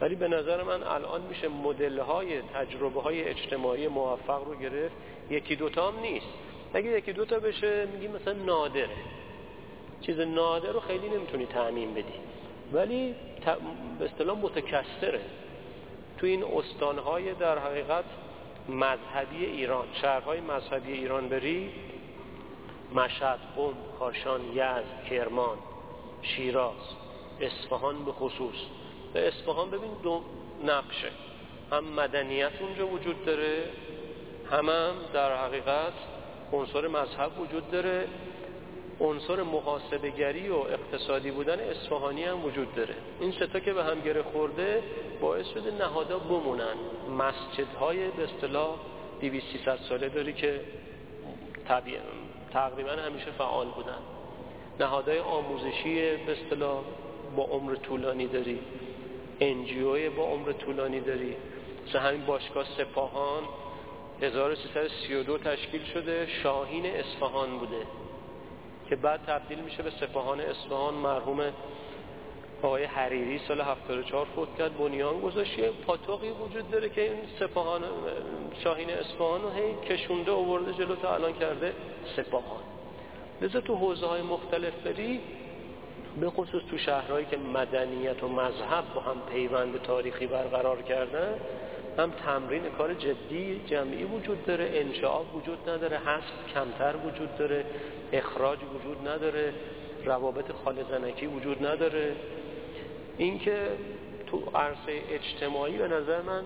ولی 0.00 0.14
به 0.14 0.28
نظر 0.28 0.62
من 0.62 0.82
الان 0.82 1.20
میشه 1.20 1.48
مدل 1.48 1.98
های 1.98 2.42
تجربه 2.42 3.02
های 3.02 3.24
اجتماعی 3.24 3.88
موفق 3.88 4.44
رو 4.44 4.54
گرفت. 4.54 4.94
یکی 5.30 5.56
دوتا 5.56 5.90
هم 5.90 6.00
نیست. 6.00 6.26
اگه 6.74 6.90
یکی 6.90 7.12
دوتا 7.12 7.38
بشه 7.38 7.86
میگی 7.86 8.08
مثلا 8.08 8.32
نادره 8.32 8.88
چیز 10.00 10.20
نادر 10.20 10.72
رو 10.72 10.80
خیلی 10.80 11.08
نمی‌تونی 11.08 11.46
تعمین 11.46 11.94
بدی. 11.94 12.14
ولی 12.72 13.14
به 13.98 14.04
اصطلاح 14.04 14.38
متکثره. 14.38 15.20
تو 16.18 16.26
این 16.26 16.44
استانهای 16.44 17.34
در 17.34 17.58
حقیقت 17.58 18.04
مذهبی 18.68 19.44
ایران 19.44 19.86
شهرهای 20.02 20.40
مذهبی 20.40 20.92
ایران 20.92 21.28
بری 21.28 21.70
مشهد، 22.94 23.38
قم، 23.56 23.74
کاشان، 23.98 24.40
یزد، 24.52 25.04
کرمان، 25.10 25.58
شیراز 26.22 26.72
اصفهان 27.40 28.04
به 28.04 28.12
خصوص. 28.12 28.56
به 29.14 29.28
اصفهان 29.28 29.70
ببین 29.70 29.90
دو 30.02 30.20
نقشه. 30.64 31.10
هم 31.72 31.84
مدنیت 31.84 32.52
اونجا 32.60 32.86
وجود 32.86 33.24
داره 33.24 33.64
هم, 34.50 34.68
هم 34.68 34.94
در 35.12 35.36
حقیقت 35.36 35.92
عنصر 36.52 36.88
مذهب 36.88 37.40
وجود 37.40 37.70
داره. 37.70 38.08
عنصر 39.00 39.42
محاسبگری 39.42 40.48
و 40.48 40.54
اقتصادی 40.54 41.30
بودن 41.30 41.60
اصفهانی 41.60 42.24
هم 42.24 42.44
وجود 42.44 42.74
داره. 42.74 42.94
این 43.20 43.32
ستا 43.32 43.60
که 43.60 43.72
به 43.72 43.84
هم 43.84 44.00
گره 44.00 44.22
خورده 44.22 44.82
باعث 45.20 45.46
شده 45.46 45.70
نهادا 45.70 46.18
بمونن. 46.18 46.74
مسجدهای 47.18 48.08
به 48.08 48.24
اصطلاح 48.24 48.76
200 49.20 49.76
ساله 49.88 50.08
داری 50.08 50.32
که 50.32 50.60
تقریبا 52.52 52.92
همیشه 52.92 53.30
فعال 53.38 53.66
بودن. 53.66 53.98
نهادهای 54.80 55.18
آموزشی 55.18 56.16
به 56.16 56.32
اصطلاح 56.32 56.82
با 57.36 57.42
عمر 57.42 57.74
طولانی 57.74 58.26
داری. 58.26 58.60
انجیوی 59.40 60.08
با 60.08 60.24
عمر 60.24 60.52
طولانی 60.52 61.00
داری. 61.00 61.36
مثل 61.88 61.98
همین 61.98 62.26
باشگاه 62.26 62.64
سپاهان 62.78 63.42
1332 64.22 65.38
تشکیل 65.38 65.84
شده 65.84 66.26
شاهین 66.42 66.86
اصفهان 66.86 67.58
بوده. 67.58 67.86
که 68.88 68.96
بعد 68.96 69.20
تبدیل 69.26 69.58
میشه 69.58 69.82
به 69.82 69.90
سپاهان 69.90 70.40
اصفهان 70.40 70.94
مرحوم 70.94 71.40
آقای 72.62 72.84
حریری 72.84 73.40
سال 73.48 73.60
74 73.60 74.26
فوت 74.34 74.48
کرد 74.58 74.78
بنیان 74.78 75.20
گذاشت. 75.20 75.58
یه 75.58 75.70
پاتوقی 75.86 76.30
وجود 76.30 76.70
داره 76.70 76.88
که 76.88 77.02
این 77.02 77.20
سپاهان 77.40 77.82
شاهین 78.64 78.90
اصفهان 78.90 79.42
رو 79.42 79.50
هی 79.50 79.74
کشونده 79.88 80.32
آورده 80.32 80.72
جلو 80.72 80.96
تا 80.96 81.14
الان 81.14 81.32
کرده 81.32 81.72
سپاهان. 82.16 82.62
لذا 83.42 83.60
تو 83.60 83.74
حوزه 83.74 84.06
های 84.06 84.22
مختلف 84.22 84.74
بری 84.74 85.20
به 86.20 86.30
خصوص 86.30 86.62
تو 86.70 86.78
شهرهایی 86.78 87.26
که 87.26 87.36
مدنیت 87.36 88.22
و 88.22 88.28
مذهب 88.28 88.84
با 88.94 89.00
هم 89.00 89.16
پیوند 89.32 89.82
تاریخی 89.82 90.26
برقرار 90.26 90.82
کردن 90.82 91.34
هم 91.98 92.10
تمرین 92.10 92.62
کار 92.78 92.94
جدی 92.94 93.60
جمعی 93.66 94.04
وجود 94.04 94.46
داره 94.46 94.70
انشعاب 94.72 95.36
وجود 95.36 95.70
نداره 95.70 95.96
حسب 95.96 96.54
کمتر 96.54 96.96
وجود 96.96 97.36
داره 97.36 97.64
اخراج 98.12 98.58
وجود 98.58 99.08
نداره 99.08 99.52
روابط 100.04 100.52
خالزنکی 100.64 101.26
وجود 101.26 101.66
نداره. 101.66 102.12
اینکه 103.18 103.68
تو 104.26 104.42
عرصه 104.54 105.02
اجتماعی 105.10 105.78
به 105.78 105.88
نظر 105.88 106.22
من 106.22 106.42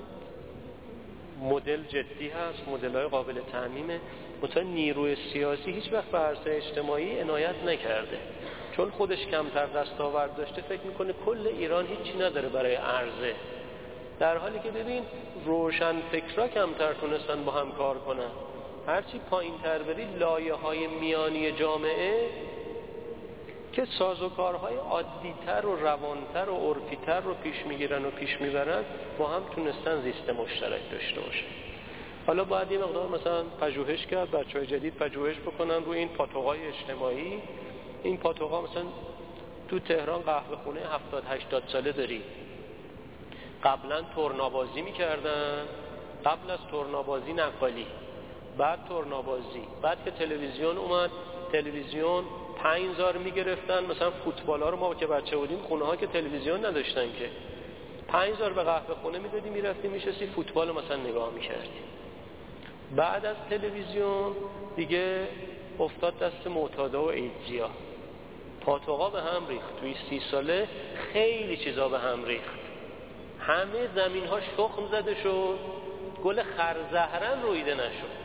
مدل 1.42 1.82
جدی 1.82 2.28
هست 2.28 2.68
مدل 2.68 2.96
های 2.96 3.06
قابل 3.06 3.40
تعمیمه. 3.52 4.00
مثلا 4.42 4.62
نیروی 4.62 5.16
سیاسی 5.32 5.72
هیچ 5.72 5.92
وقت 5.92 6.10
به 6.10 6.18
عرصه 6.18 6.50
اجتماعی 6.50 7.20
عنایت 7.20 7.64
نکرده. 7.66 8.18
چون 8.78 8.90
خودش 8.90 9.26
کمتر 9.26 9.66
دستاورد 9.66 10.37
داشته 10.37 10.62
فکر 10.62 10.80
می‌کنه 10.82 11.14
کل 11.26 11.47
ایران 11.47 11.87
هیچی 11.87 12.18
نداره 12.18 12.49
برای 12.49 12.75
عرضه. 12.75 13.35
در 14.20 14.37
حالی 14.37 14.58
که 14.58 14.70
ببین 14.70 15.02
روشن 15.44 16.00
فکرها 16.12 16.49
کمتر 16.49 16.92
تونستن 16.92 17.44
با 17.44 17.52
هم 17.52 17.73
کار 17.73 17.99
کنن. 17.99 18.30
هرچی 18.87 19.20
پایین 19.30 19.58
تر 19.62 19.78
بری 19.78 20.04
لایه 20.18 20.54
های 20.54 20.87
میانی 20.87 21.52
جامعه 21.52 22.30
که 23.73 23.85
سازوکارهای 23.85 24.76
عادیتر 24.76 25.66
و 25.66 25.76
روانتر 25.76 26.50
و 26.50 26.56
عرفیتر 26.56 27.20
رو 27.20 27.35
پیش 27.35 27.66
می‌گیرن 27.66 28.04
و 28.04 28.11
پیش 28.11 28.40
می‌برن 28.40 28.85
با 29.18 29.26
هم 29.26 29.42
تونستن 29.54 30.02
زیست 30.02 30.30
مشترک 30.30 30.90
داشته 30.92 31.20
باشه 31.20 31.44
حالا 32.26 32.44
باید 32.44 32.73
یه 32.73 32.78
مقدار 32.78 33.08
مثلا 33.08 33.42
پژوهش 33.61 34.06
کرد 34.06 34.30
بچه 34.30 34.58
های 34.58 34.66
جدید 34.66 34.94
پژوهش 34.94 35.37
بکنن 35.37 35.85
روی 35.85 35.99
این 35.99 36.08
پاتوقای 36.08 36.58
اجتماعی. 36.66 37.42
این 38.02 38.16
پاتوقا 38.16 38.60
مثلا 38.60 38.82
تو 39.68 39.78
تهران 39.78 40.22
قهوه 40.22 40.56
خونه 40.56 40.80
70 40.80 41.24
80 41.28 41.62
ساله 41.66 41.92
داری. 41.92 42.22
قبلا 43.64 44.02
تورنابازی 44.02 44.82
می‌کردن 44.82 45.62
قبل 46.24 46.50
از 46.50 46.58
تورنابازی 46.70 47.32
نقالی. 47.32 47.86
بعد 48.58 48.78
تورنابازی 48.88 49.62
بعد 49.82 50.04
که 50.04 50.10
تلویزیون 50.10 50.78
اومد 50.78 51.10
تلویزیون 51.52 52.24
پنج 52.56 52.96
زار 52.96 53.16
می‌گرفتن. 53.18 53.84
مثلا 53.84 54.10
فوتبال 54.10 54.62
ها 54.62 54.68
رو 54.68 54.76
ما 54.76 54.94
که 54.94 55.06
بچه 55.06 55.36
بودیم 55.36 55.58
خونه 55.58 55.84
ها 55.84 55.96
که 55.96 56.06
تلویزیون 56.06 56.64
نداشتن 56.64 57.12
که. 57.12 57.30
پنج 58.08 58.30
هزار 58.30 58.52
به 58.52 58.62
قهوه 58.62 58.94
خونه 58.94 59.18
می‌دادی 59.18 59.50
می‌رفتی 59.50 59.88
میشستی 59.88 60.26
فوتبال 60.26 60.72
مثلا 60.72 60.96
نگاه 60.96 61.32
می‌کردی 61.34 61.80
بعد 62.96 63.26
از 63.26 63.36
تلویزیون 63.50 64.32
دیگه 64.76 65.28
افتاد 65.80 66.18
دست 66.18 66.46
معتادا 66.46 67.04
و 67.04 67.08
ایدزیا. 67.08 67.70
پاتوقا 68.68 69.10
به 69.10 69.22
هم 69.22 69.48
ریخت. 69.48 69.80
توی 69.80 69.94
سی 70.10 70.20
ساله 70.30 70.68
خیلی 71.12 71.56
چیزا 71.56 71.88
به 71.88 71.98
هم 71.98 72.25
ریخت. 72.25 72.58
همه 73.40 73.88
زمین 73.94 74.26
ها 74.26 74.40
شخم 74.40 74.87
زده 74.92 75.22
شد. 75.22 75.58
گل 76.25 76.42
خرزهرن 76.42 77.42
رویده 77.42 77.75
نشد. 77.75 78.18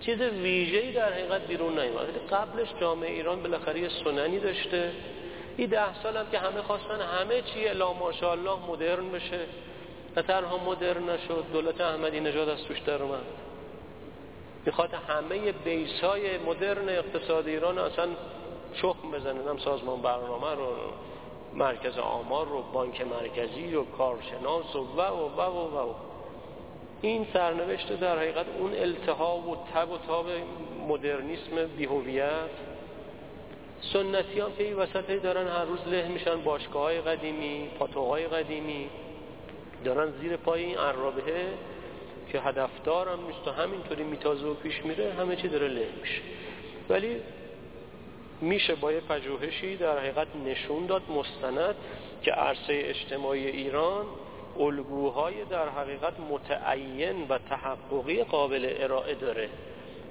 چیز 0.00 0.20
ویژه‌ای 0.20 0.92
در 0.92 1.12
حقیقت 1.12 1.46
بیرون 1.46 1.78
نیومد. 1.78 2.06
قبلش 2.30 2.68
جامعه 2.80 3.10
ایران 3.10 3.42
بالاخره 3.42 3.80
یه 3.80 3.88
سننی 4.04 4.38
داشته. 4.38 4.92
این 5.56 5.68
ده 5.68 6.02
سال 6.02 6.16
هم 6.16 6.30
که 6.30 6.38
همه 6.38 6.62
خواستن 6.62 7.00
همه 7.00 7.42
چی 7.42 7.68
الا 7.68 7.92
ماشاءالله 7.92 8.58
مدرن 8.68 9.08
بشه. 9.08 9.40
نه 10.16 10.22
تنها 10.22 10.58
مدرن 10.58 11.10
نشد 11.10 11.44
دولت 11.52 11.80
احمدی 11.80 12.20
نژاد 12.20 12.48
از 12.48 12.64
توش 12.64 12.78
در 12.78 13.02
اومد. 13.02 13.24
می‌خواد 14.66 14.94
همه 14.94 15.52
بیس 15.52 16.00
های 16.00 16.38
مدرن 16.38 16.88
اقتصاد 16.88 17.46
ایران 17.46 17.78
اصلا 17.78 18.08
شخم 18.74 19.10
بزنه 19.10 19.50
هم 19.50 19.58
سازمان 19.58 20.02
برنامه 20.02 20.54
رو 20.54 20.68
مرکز 21.54 21.98
آمار 21.98 22.46
رو 22.46 22.62
بانک 22.72 23.00
مرکزی 23.00 23.74
و 23.74 23.84
کارشناس 23.84 24.76
و 24.76 24.78
و 24.78 25.00
و 25.00 25.26
و 25.26 25.40
و, 25.40 25.90
و. 25.90 25.94
این 27.02 27.26
سرنوشت 27.32 28.00
در 28.00 28.18
حقیقت 28.18 28.46
اون 28.58 28.74
التهاب 28.74 29.48
و 29.48 29.56
تب 29.74 29.90
و 29.90 29.98
تاب 30.06 30.26
مدرنیسم 30.88 31.66
بیهویت. 31.76 32.50
سنتی 33.92 34.40
هم 34.40 34.52
که 34.58 34.64
این 34.64 34.74
وسط 34.74 35.22
دارن. 35.22 35.48
هر 35.48 35.64
روز 35.64 35.78
له 35.86 36.08
میشن 36.08 36.40
باشگاه 36.40 36.82
های 36.82 37.00
قدیمی 37.00 37.68
پاتوهای 37.78 38.26
قدیمی. 38.26 38.88
دارن 39.84 40.12
زیر 40.20 40.36
پای 40.36 40.64
این 40.64 40.78
عرابه 40.78 41.22
که 42.32 42.40
هدفدار 42.40 43.08
هم 43.08 43.26
نیست 43.26 43.48
و 43.48 43.50
همینطوری 43.50 44.02
میتازه 44.02 44.46
و 44.46 44.54
پیش 44.54 44.84
میره 44.84 45.12
همه 45.12 45.36
چی 45.36 45.48
داره 45.48 45.68
له 45.68 45.88
میشه. 46.00 46.22
ولی 46.88 47.16
میشه 48.40 48.74
با 48.74 48.92
یه 48.92 49.00
پژوهشی 49.00 49.76
در 49.76 49.98
حقیقت 49.98 50.28
نشون 50.46 50.86
داد 50.86 51.02
مستند 51.10 51.74
که 52.22 52.32
عرصه 52.32 52.82
اجتماعی 52.84 53.46
ایران 53.46 54.06
الگوهای 54.60 55.44
در 55.44 55.68
حقیقت 55.68 56.12
متعین 56.30 57.26
و 57.28 57.38
تحققی 57.38 58.24
قابل 58.24 58.74
ارائه 58.78 59.14
داره. 59.14 59.48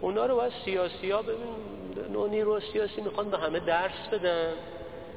اونا 0.02 0.26
رو 0.26 0.36
باید 0.36 0.54
سیاسی 0.66 1.12
ها 1.12 1.22
ببین 1.22 2.30
نیرو 2.30 2.60
سیاسی 2.60 3.02
می‌خوان 3.02 3.30
به 3.30 3.38
همه 3.38 3.60
درس 3.60 4.08
بدن 4.12 4.54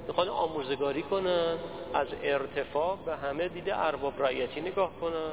می‌خوان 0.06 0.28
آموزگاری 0.28 1.02
کنن 1.02 1.56
از 1.94 2.06
ارتفاع 2.22 2.98
به 3.06 3.16
همه 3.16 3.48
دیده 3.48 3.78
ارباب 3.78 4.22
رعیتی 4.22 4.60
نگاه 4.60 4.90
کنن. 5.00 5.32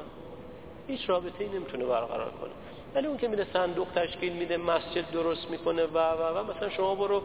هیچ 0.88 1.10
رابطه 1.10 1.44
ای 1.44 1.50
نمی‌تونه 1.50 1.84
برقرار 1.84 2.30
کنه. 2.30 2.50
ولی 2.94 3.06
اون 3.06 3.18
که 3.18 3.28
میده 3.28 3.46
صندوق 3.52 3.88
تشکیل 3.94 4.32
میده 4.32 4.56
مسجد 4.56 5.10
درست 5.10 5.50
می‌کنه 5.50 5.84
و 5.84 5.98
و 5.98 6.38
و 6.38 6.52
مثلا 6.52 6.70
شما 6.70 6.94
برو 6.94 7.22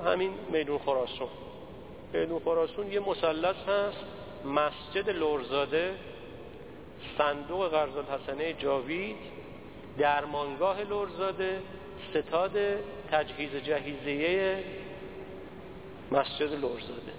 همین 0.00 0.32
میدون 0.52 0.78
خراسون. 0.78 1.28
میدون 2.12 2.40
خراسون 2.44 2.92
یه 2.92 3.00
مثلث 3.00 3.56
هست 3.56 4.04
مسجد 4.44 5.10
لورزاده 5.10 5.94
صندوق 7.18 7.68
قرض 7.68 7.90
حسنه 7.90 8.52
جاوید 8.52 9.16
درمانگاه 9.98 10.82
لورزاده 10.82 11.60
ستاد 12.10 12.52
تجهیز 13.12 13.50
جهیزیه 13.64 14.64
مسجد 16.12 16.52
لورزاده 16.52 17.12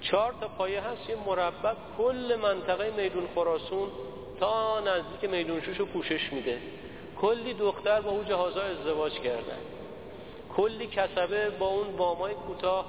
چهار 0.00 0.34
تا 0.40 0.48
پایه 0.48 0.80
هست 0.80 1.10
یه 1.10 1.16
مربع 1.26 1.74
کل 1.98 2.38
منطقه 2.42 2.92
میدون 2.96 3.28
خراسون 3.34 3.88
تا 4.40 4.80
نزدیک 4.80 5.30
میدون 5.30 5.60
شوش 5.60 5.80
پوشش 5.80 6.32
میده. 6.32 6.58
کلی 7.20 7.54
دختر 7.54 8.00
با 8.00 8.10
اون 8.10 8.24
جهازها 8.24 8.62
ازدواج 8.62 9.12
کردن 9.12 9.58
کلی 10.56 10.86
کسبه 10.86 11.50
با 11.50 11.66
اون 11.66 11.96
بامای 11.96 12.34
کوتاه 12.34 12.86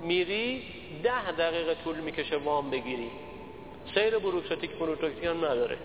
میری 0.00 0.62
ده 1.02 1.32
دقیقه 1.32 1.74
طول 1.84 1.96
می‌کشه 1.96 2.36
وام 2.36 2.70
بگیری. 2.70 3.10
سیر 3.94 4.18
بروکراتیک 4.18 4.70
بروکراتیک 4.70 5.24
هم 5.24 5.44
نداره. 5.44 5.78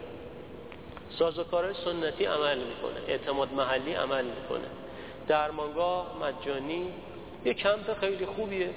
سازوکارهای 1.09 1.73
سنتی 1.85 2.25
عمل 2.25 2.57
می‌کنه. 2.57 2.99
اعتماد 3.07 3.53
محلی 3.53 3.93
عمل 3.93 4.25
می‌کنه. 4.25 4.67
درمانگاه 5.27 6.17
مجانی 6.21 6.93
یه 7.45 7.53
کمپ 7.53 7.99
خیلی 7.99 8.25
خوبیه. 8.25 8.69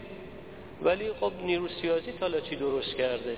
ولی 0.83 1.13
خب 1.21 1.33
نیرو 1.43 1.69
سیاسی 1.69 2.13
تالا 2.13 2.41
چی 2.41 2.57
درست 2.57 2.97
کرده؟ 2.97 3.37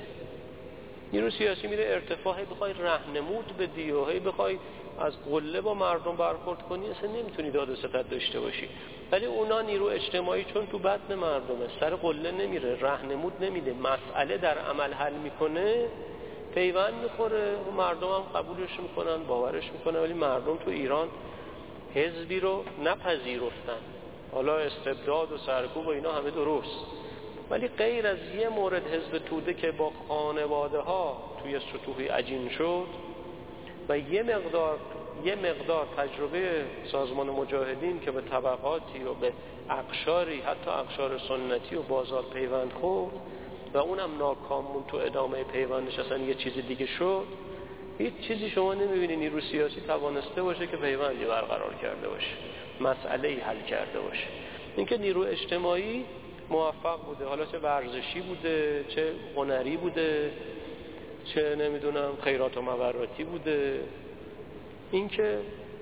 نیرو 1.15 1.31
سیاسی 1.31 1.67
میره 1.67 1.85
ارتفاعی 1.87 2.45
بخوای 2.45 2.73
رهنمود 2.73 3.57
بدی 3.57 3.91
و 3.91 4.05
هی 4.05 4.21
بخوای 4.21 4.59
از 4.99 5.13
قله 5.31 5.61
با 5.61 5.75
مردم 5.75 6.17
برخورد 6.17 6.63
کنی 6.63 6.91
اصلا 6.91 7.11
نمی‌تونی 7.11 7.51
داد 7.51 7.75
ستت 7.75 8.11
داشته 8.11 8.41
باشی. 8.41 8.69
ولی 9.13 9.27
اونا 9.27 9.61
نیرو 9.61 9.85
اجتماعی 9.85 10.45
چون 10.45 10.67
تو 10.67 10.79
بدن 10.79 11.15
مردمه. 11.15 11.67
سر 11.81 11.95
قله 11.95 12.31
نمیره 12.31 12.81
رهنمود 12.81 13.33
نمیده. 13.41 13.75
مسئله 13.75 14.39
در 14.39 14.59
عمل 14.59 14.93
حل 14.93 15.13
می‌کنه 15.13 15.87
پیوند 16.55 16.95
می‌خوره. 17.03 17.57
و 17.69 17.71
مردم 17.77 18.09
هم 18.09 18.23
قبولش 18.35 18.81
می‌کنن 18.81 19.25
باورش 19.25 19.73
می‌کنن. 19.73 20.01
ولی 20.01 20.13
مردم 20.13 20.57
تو 20.57 20.71
ایران 20.71 21.09
حزبی 21.95 22.41
رو 22.41 22.65
نپذیرفتن. 22.85 23.81
حالا 24.33 24.59
استبداد 24.59 25.33
و 25.33 25.39
سرکوب 25.39 25.87
و 25.87 25.91
اینا 25.91 26.13
همه 26.13 26.31
درست. 26.31 27.04
ولی 27.51 27.69
غیر 27.69 28.07
از 28.07 28.19
یه 28.39 28.49
مورد 28.49 28.87
حزب 28.87 29.19
توده 29.19 29.55
که 29.55 29.71
با 29.71 29.93
خانواده 30.09 30.79
ها 30.79 31.17
توی 31.43 31.61
سطوحی 31.61 32.09
عجین 32.09 32.49
شد 32.49 32.87
و 33.89 33.99
یه 33.99 34.23
مقدار 34.23 34.79
یه 35.25 35.35
مقدار 35.35 35.87
تجربه 35.97 36.65
سازمان 36.93 37.31
مجاهدین 37.31 38.01
که 38.01 38.11
به 38.11 38.21
طبقاتی 38.21 39.03
و 39.05 39.15
به 39.15 39.33
اقشاری 39.71 40.41
حتی 40.41 40.71
اقشار 40.71 41.19
سنتی 41.19 41.77
و 41.77 41.83
بازار 41.83 42.25
پیوند 42.33 42.73
خورد 42.73 43.13
و 43.75 43.79
اونم 43.79 44.19
ناکامون 44.19 44.85
تو 44.89 44.97
ادامه 44.97 45.45
پیوندش 45.45 45.99
اصلا 45.99 46.19
یه 46.19 46.35
چیز 46.35 46.53
دیگه 46.69 46.87
شد. 46.87 47.25
هیچ 47.99 48.15
چیزی 48.21 48.51
شما 48.51 48.75
نمی‌بینی 48.75 49.17
نیرو 49.17 49.41
سیاسی 49.41 49.81
توانسته 49.81 50.43
باشه 50.43 50.67
که 50.67 50.77
پیوندی 50.77 51.25
برقرار 51.25 51.75
کرده 51.83 52.09
باشه 52.09 52.37
مسئله 52.81 53.29
حل 53.29 53.61
کرده 53.61 54.01
باشه. 54.01 54.27
اینکه 54.77 54.99
نیرو 54.99 55.21
اجتماعی 55.21 56.05
موفق 56.51 57.01
بوده. 57.07 57.25
حالا 57.25 57.45
چه 57.45 57.59
ورزشی 57.59 58.21
بوده 58.21 58.85
چه 58.89 59.13
هنری 59.37 59.77
بوده 59.77 60.31
چه 61.25 61.57
نمی‌دونم 61.57 62.11
خیرات 62.23 62.57
و 62.57 62.63
مبراتی 62.63 63.25
بوده. 63.25 63.81
اینکه 64.91 65.39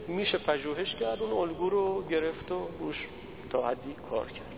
میشه 0.09 0.39
پژوهش 0.39 0.95
کرد 0.95 1.23
اون 1.23 1.33
الگو 1.33 1.71
رو 1.71 2.09
گرفت 2.09 2.53
و 2.53 2.69
روش 2.81 3.07
تا 3.51 3.69
حدی 3.69 3.97
کار 4.11 4.27
کرد. 4.27 4.52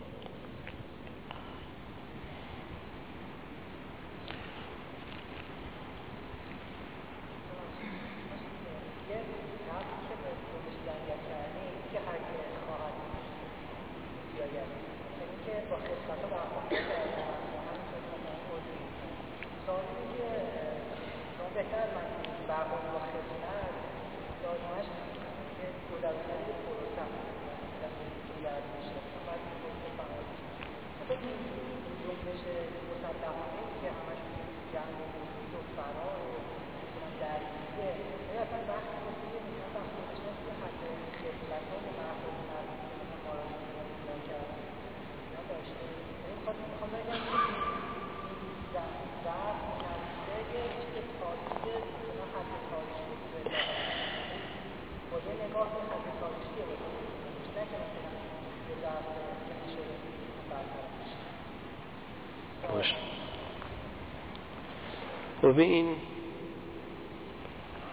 به 65.43 65.63
این 65.63 65.97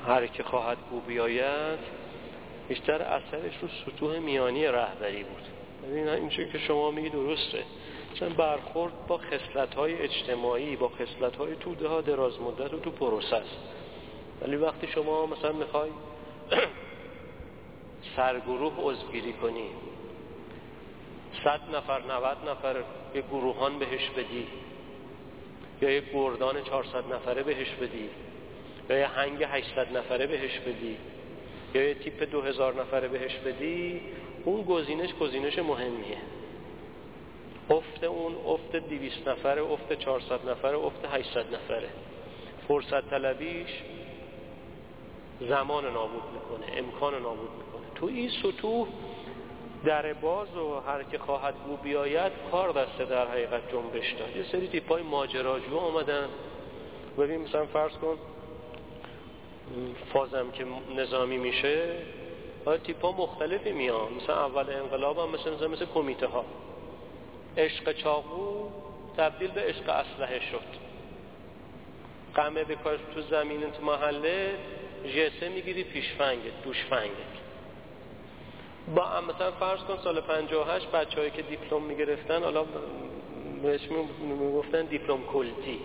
هر 0.07 0.27
که 0.27 0.43
خواهد 0.43 0.77
بو 0.77 0.99
بیاید 0.99 1.79
بیشتر 2.67 3.01
اثرش 3.01 3.53
رو 3.61 3.67
سطوح 3.67 4.19
میانی 4.19 4.67
رهبری 4.67 5.23
بود. 5.23 5.43
ببین 5.83 6.07
این 6.09 6.29
که 6.29 6.57
شما 6.67 6.91
میگی 6.91 7.09
درسته. 7.09 7.63
مثلا 8.15 8.29
برخورد 8.29 8.93
با 9.07 9.17
خصلت 9.17 9.75
های 9.75 10.01
اجتماعی 10.01 10.75
با 10.75 10.89
خصلت 10.89 11.35
های 11.35 11.55
توده 11.55 11.87
ها 11.87 12.01
دراز 12.01 12.41
مدت 12.41 12.73
و 12.73 12.79
تو 12.79 12.91
پروسس 12.91 13.47
ولی 14.41 14.55
وقتی 14.55 14.87
شما 14.87 15.25
مثلا 15.25 15.51
می‌خوای 15.51 15.89
سرگروه 18.15 18.73
عضوگیری 18.77 19.33
کنی 19.33 19.69
صد 21.43 21.75
نفر 21.75 22.01
نوت 22.01 22.37
نفر 22.47 22.83
یه 23.15 23.21
گروهان 23.21 23.79
بهش 23.79 24.09
بدی. 24.09 24.47
یا 25.81 25.89
یه 25.89 26.03
گردان 26.13 26.63
400 26.63 27.13
نفره 27.13 27.43
بهش 27.43 27.69
بدی. 27.69 28.09
یا 28.89 28.97
یه 28.97 29.07
هنگ 29.07 29.43
800 29.43 29.97
نفره 29.97 30.27
بهش 30.27 30.59
بدی. 30.59 30.97
یا 31.75 31.87
یه 31.87 31.93
تیپ 31.93 32.31
2000 32.31 32.81
نفره 32.81 33.07
بهش 33.07 33.35
بدی. 33.35 34.01
اون 34.45 34.63
گزینش 34.63 35.13
گزینش 35.13 35.59
مهمیه. 35.59 36.17
افت 37.69 38.03
اون 38.03 38.35
افت 38.45 38.75
200 38.75 39.27
نفره 39.27 39.61
افت 39.61 39.93
400 39.93 40.49
نفره 40.49 40.77
افت 40.77 41.05
800 41.05 41.53
نفره. 41.55 41.89
فرصت 42.67 43.09
طلبیش 43.09 43.69
زمان 45.49 45.93
نابود 45.93 46.23
می‌کنه 46.33 46.77
امکان 46.77 47.13
نابود 47.13 47.49
می‌کنه. 47.57 47.85
تو 47.95 48.05
این 48.05 48.29
سطوح 48.29 48.87
در 49.85 50.13
باز 50.13 50.57
و 50.57 50.79
هر 50.79 51.03
که 51.03 51.17
خواهد 51.17 51.55
بو 51.55 51.77
بیاید 51.77 52.31
کار 52.51 52.71
دسته 52.71 53.05
در 53.05 53.27
حقیقت 53.27 53.71
جنبش 53.71 54.13
داد. 54.13 54.35
یه 54.35 54.43
سری 54.51 54.67
تیپای 54.67 55.03
ماجراجو 55.03 55.77
آمدن. 55.77 56.27
ببین 57.17 57.41
مثلا 57.41 57.65
فرض 57.65 57.91
کن 57.91 58.17
فازم 60.13 60.51
که 60.51 60.65
نظامی 60.95 61.37
میشه 61.37 61.95
های 62.65 62.77
تیپا 62.77 63.11
مختلفی 63.11 63.71
میان؟ 63.71 64.13
مثلا 64.13 64.45
اول 64.45 64.69
انقلاب 64.69 65.19
هم 65.19 65.29
مثل 65.29 65.53
مثل, 65.53 65.67
مثل 65.67 65.85
کمیته 65.85 66.27
ها 66.27 66.45
عشق 67.57 67.91
چاقو 67.91 68.69
تبدیل 69.17 69.51
به 69.51 69.61
عشق 69.61 69.89
اسلحه 69.89 70.39
شد. 70.39 70.91
قمه 72.35 72.63
بکار 72.63 72.99
تو 73.13 73.21
زمین 73.21 73.71
تو 73.71 73.83
محله 73.83 74.55
جسه 75.03 75.49
می‌گیری 75.49 75.83
پیشفنگت 75.83 76.63
دوشفنگت. 76.63 77.40
با 78.95 79.21
مثلا 79.21 79.51
فرض 79.51 79.79
کن 79.79 79.97
سال 80.03 80.21
58 80.21 80.91
بچه‌هایی 80.91 81.31
که 81.31 81.41
دیپلم 81.41 81.81
می‌گرفتن 81.81 82.43
حالا 82.43 82.65
بهش 83.63 83.81
می‌گفتن 84.19 84.85
دیپلم 84.85 85.23
کلتی. 85.33 85.79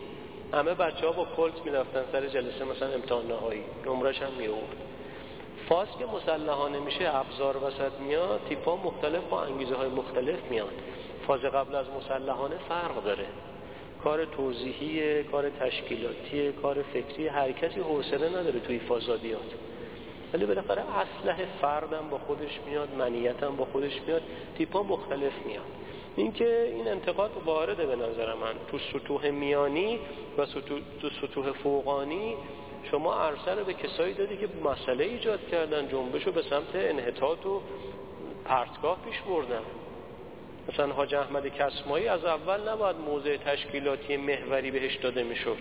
همه 0.53 0.75
بچه 0.75 1.07
ها 1.07 1.13
با 1.13 1.27
کلت 1.37 1.65
می‌رفتن 1.65 2.05
سر 2.13 2.27
جلسه 2.27 2.65
مثلا 2.65 2.89
امتحان 2.89 3.27
نهایی. 3.27 3.63
نمرش 3.87 4.23
هم 4.23 4.33
میورد 4.39 4.77
فاز 5.69 5.89
که 5.99 6.07
مسلحانه 6.07 6.79
میشه 6.79 7.17
ابزار 7.17 7.57
وسط 7.57 7.93
میاد 8.01 8.41
تیپا 8.49 8.77
مختلف 8.77 9.23
با 9.31 9.43
انگیزه 9.43 9.75
های 9.75 9.89
مختلف 9.89 10.39
میاد. 10.51 10.73
فاز 11.27 11.41
قبل 11.41 11.75
از 11.75 11.87
مسلحانه 11.91 12.57
فرق 12.69 13.05
داره. 13.05 13.27
کار 14.05 14.25
توضیحی 14.25 15.23
کار 15.23 15.51
تشکیلاتی 15.51 16.53
کار 16.53 16.83
فکری 16.83 17.29
هر 17.29 17.53
کسی 17.53 17.81
حوصله 17.81 18.29
نداره 18.29 18.61
توی 18.61 18.79
فازا 18.79 19.17
بیاد. 19.17 19.55
ولی 20.37 20.47
بالاخره 20.47 20.83
اسلحه 20.83 21.47
فردم 21.61 22.09
با 22.11 22.19
خودش 22.19 22.61
میاد 22.67 22.95
منیتم 22.95 23.57
با 23.57 23.65
خودش 23.65 24.01
میاد 24.07 24.23
تیپا 24.59 24.83
مختلف 24.83 25.33
میاد. 25.47 25.65
اینکه 26.17 26.63
این 26.63 26.89
انتقاد 26.89 27.31
وارده 27.45 27.87
به 27.87 27.97
نظر 27.97 28.35
من. 28.35 28.55
تو 28.71 28.79
سطوح 28.79 29.31
میانی 29.31 29.99
و 30.39 30.47
تو 31.01 31.11
سطوح 31.21 31.53
فوقانی 31.53 32.35
شما 32.91 33.15
عرصه 33.15 33.55
رو 33.55 33.65
به 33.65 33.75
کسایی 33.75 34.15
دادی 34.15 34.37
که 34.37 34.49
مسئله 34.65 35.05
ایجاد 35.05 35.49
کردن 35.49 35.89
جنبش 35.89 36.27
رو 36.27 36.33
به 36.33 36.43
سمت 36.43 36.75
انحطاط 36.75 37.47
و 37.47 37.61
پرتگاه 38.45 38.99
پیش 39.05 39.21
بردن. 39.21 39.63
مثلا 40.73 40.93
حاج 40.93 41.15
احمد 41.15 41.49
کسمایی 41.49 42.09
از 42.09 42.25
اول 42.25 42.69
نباید 42.69 42.97
موضع 42.97 43.37
تشکیلاتی 43.37 44.17
محوری 44.17 44.71
بهش 44.71 44.97
داده 44.97 45.23
می‌شد. 45.23 45.59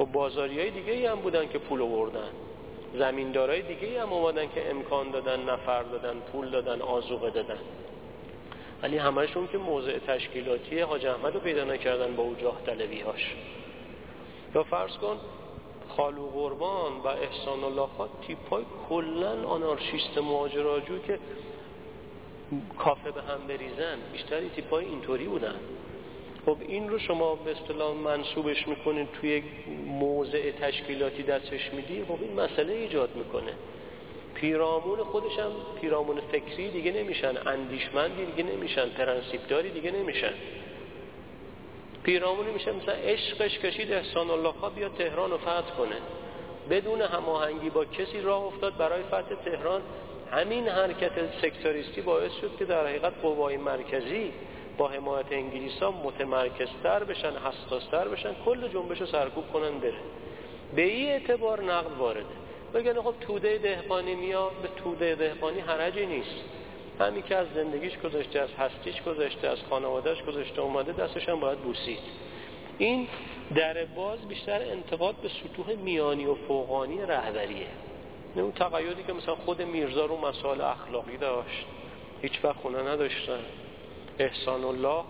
و 0.00 0.04
بازاری 0.04 0.60
های 0.60 0.70
دیگه 0.70 1.10
هم 1.10 1.20
بودن 1.20 1.48
که 1.48 1.58
پول 1.58 1.82
آوردن. 1.82 2.30
زمیندارای 2.94 3.62
دیگه 3.62 4.02
هم 4.02 4.12
اومدن 4.12 4.48
که 4.48 4.70
امکان 4.70 5.10
دادن 5.10 5.40
نفر 5.40 5.82
دادن 5.82 6.20
پول 6.32 6.50
دادن 6.50 6.82
آزوقه 6.82 7.30
دادن. 7.30 7.58
ولی 8.82 8.98
همهشون 8.98 9.48
که 9.48 9.58
موضع 9.58 9.98
تشکیلاتی 9.98 10.80
حاج 10.80 11.06
احمد 11.06 11.34
رو 11.34 11.40
پیدا 11.40 11.64
نکردن 11.64 12.16
با 12.16 12.22
او 12.22 12.34
جاه 12.34 12.62
طلبی 12.66 13.00
هاش 13.00 13.34
یا 14.54 14.62
فرض 14.62 14.96
کن 14.96 15.16
خالو 15.88 16.26
قربان 16.26 16.92
و 17.04 17.06
احسان 17.06 17.64
الله 17.64 17.88
خان 17.96 18.08
تیپ 18.26 18.48
های 18.50 18.64
کلن 18.88 19.44
آنارشیست 19.44 20.18
ماجراجو 20.18 20.98
که 20.98 21.18
کافه 22.78 23.10
به 23.10 23.22
هم 23.22 23.46
بریزن 23.48 23.98
بیشتر 24.12 24.36
این 24.36 24.50
تیپ 24.50 24.70
های 24.70 24.84
اینطوری 24.84 25.24
بودن. 25.24 25.54
خب 26.46 26.56
این 26.68 26.88
رو 26.88 26.98
شما 26.98 27.34
به 27.34 27.50
اصطلاح 27.50 27.94
منصوبش 27.94 28.68
می‌کنید 28.68 29.08
توی 29.20 29.42
موضع 29.86 30.50
تشکیلاتی 30.50 31.22
دستش 31.22 31.72
میدی 31.72 32.04
خب 32.04 32.18
این 32.22 32.40
مسئله 32.40 32.72
ایجاد 32.72 33.16
می‌کنه. 33.16 33.52
پیرامون 34.34 34.98
خودش 34.98 35.38
هم 35.38 35.50
پیرامون 35.80 36.20
فکری 36.32 36.70
دیگه 36.70 36.92
نمیشن 36.92 37.34
اندیشمندی 37.46 38.24
دیگه 38.26 38.50
نمیشن 38.50 38.88
پرنسیپداری 38.88 39.70
دیگه 39.70 39.90
نمیشن. 39.90 40.32
پیرامونی 42.02 42.50
میشه 42.50 42.72
مثلا 42.72 42.94
عشقش 42.94 43.58
کشید 43.58 43.92
احسان 43.92 44.30
الله 44.30 44.52
خواه 44.52 44.74
بیا 44.74 44.88
تهران 44.88 45.30
رو 45.30 45.38
فتح 45.38 45.76
کنه. 45.78 45.96
بدون 46.70 47.00
هماهنگی 47.00 47.70
با 47.70 47.84
کسی 47.84 48.20
راه 48.20 48.42
افتاد 48.44 48.76
برای 48.76 49.02
فتح 49.02 49.34
تهران. 49.44 49.82
همین 50.32 50.68
حرکت 50.68 51.12
سکتاریستی 51.42 52.00
باعث 52.00 52.32
شد 52.40 52.50
که 52.58 52.64
در 52.64 52.86
حقیقت 52.86 53.12
قوای 53.22 53.56
مرکزی 53.56 54.32
با 54.78 54.88
حمایت 54.88 55.26
انگلیس 55.30 55.82
ها 55.82 55.90
متمرکزتر 55.90 57.04
بشن 57.04 57.32
حساستر 57.32 58.08
بشن 58.08 58.34
کل 58.44 58.68
جنبش 58.68 59.00
رو 59.00 59.06
سرکوب 59.06 59.52
کنن 59.52 59.78
بره. 59.78 59.94
به 60.76 60.82
این 60.82 61.08
اعتبار 61.08 61.62
نقد 61.62 61.96
وارده 61.98 62.24
بگن 62.74 63.02
خب 63.02 63.14
توده 63.20 63.58
دهقانی 63.58 64.14
میاد 64.14 64.52
به 64.62 64.68
توده 64.84 65.14
دهقانی 65.14 65.60
حرجی 65.60 66.06
نیست. 66.06 66.44
همین 67.00 67.22
که 67.22 67.36
از 67.36 67.46
زندگیش 67.54 67.98
گذاشته 67.98 68.40
از 68.40 68.48
هستیش 68.58 69.02
گذاشته 69.02 69.48
از 69.48 69.58
خانوادهش 69.70 70.22
گذاشته 70.22 70.60
اومده 70.60 70.92
دستش 70.92 71.28
هم 71.28 71.40
باید 71.40 71.58
بوسید. 71.58 71.98
این 72.78 73.08
در 73.54 73.84
باز 73.84 74.28
بیشتر 74.28 74.62
انتقاد 74.62 75.14
به 75.14 75.28
سطوح 75.28 75.74
میانی 75.74 76.26
و 76.26 76.34
فوقانی 76.34 76.98
رهبریه. 77.00 77.66
نه 78.36 78.42
اون 78.42 78.52
تقییدی 78.52 79.02
که 79.06 79.12
مثلا 79.12 79.34
خود 79.34 79.62
میرزا 79.62 80.06
رو 80.06 80.16
مسائل 80.16 80.60
اخلاقی 80.60 81.16
داشت. 81.16 81.66
هیچ 82.22 82.44
وقت 82.44 82.56
خونه 82.56 82.82
نداشتن. 82.82 83.40
احسان 84.18 84.64
الله 84.64 85.04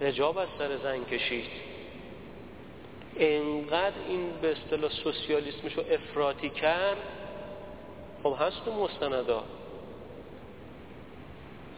هجاب 0.00 0.38
از 0.38 0.48
سر 0.58 0.76
زن 0.76 1.04
کشید. 1.04 1.46
انقدر 3.16 3.96
این 4.08 4.30
به 4.42 4.52
اصطلاح 4.52 4.90
سوسیالیسمش 4.90 5.72
رو 5.72 5.84
افراطی 5.90 6.50
کرد 6.50 6.96
خب 8.22 8.36
هست 8.40 8.64
تو 8.64 8.72
مستندا. 8.72 9.42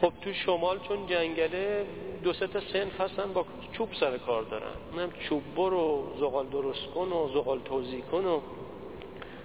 خب 0.01 0.13
تو 0.21 0.33
شمال 0.33 0.79
چون 0.87 1.07
جنگله 1.07 1.85
دو 2.23 2.33
سه 2.33 2.47
تا 2.47 2.59
سنف 2.59 3.01
هستن 3.01 3.33
با 3.33 3.45
چوب 3.71 3.89
سر 3.99 4.17
کار 4.17 4.43
دارن. 4.43 4.75
اونم 4.91 5.11
چوب 5.29 5.41
برو 5.55 6.13
زغال 6.19 6.47
درست 6.47 6.85
کن 6.95 7.11
و 7.11 7.29
زغال 7.33 7.59
توضیح 7.59 8.01
کن 8.11 8.25
و 8.25 8.39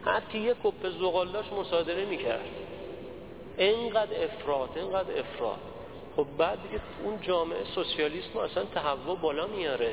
حتی 0.04 0.38
یه 0.38 0.54
کپ 0.64 0.90
زغال 1.00 1.28
داشت 1.28 1.52
مصادره 1.52 2.04
می‌کرد. 2.04 2.48
اینقدر 3.58 4.24
افراد 4.24 4.68
اینقدر 4.76 5.18
افراد 5.18 5.58
خب 6.18 6.26
بعد 6.38 6.62
دیگه 6.62 6.80
اون 7.04 7.20
جامعه 7.20 7.64
سوسیالیسم 7.74 8.38
اصلا 8.38 8.64
تهوع 8.64 9.18
بالا 9.18 9.46
میاره. 9.46 9.92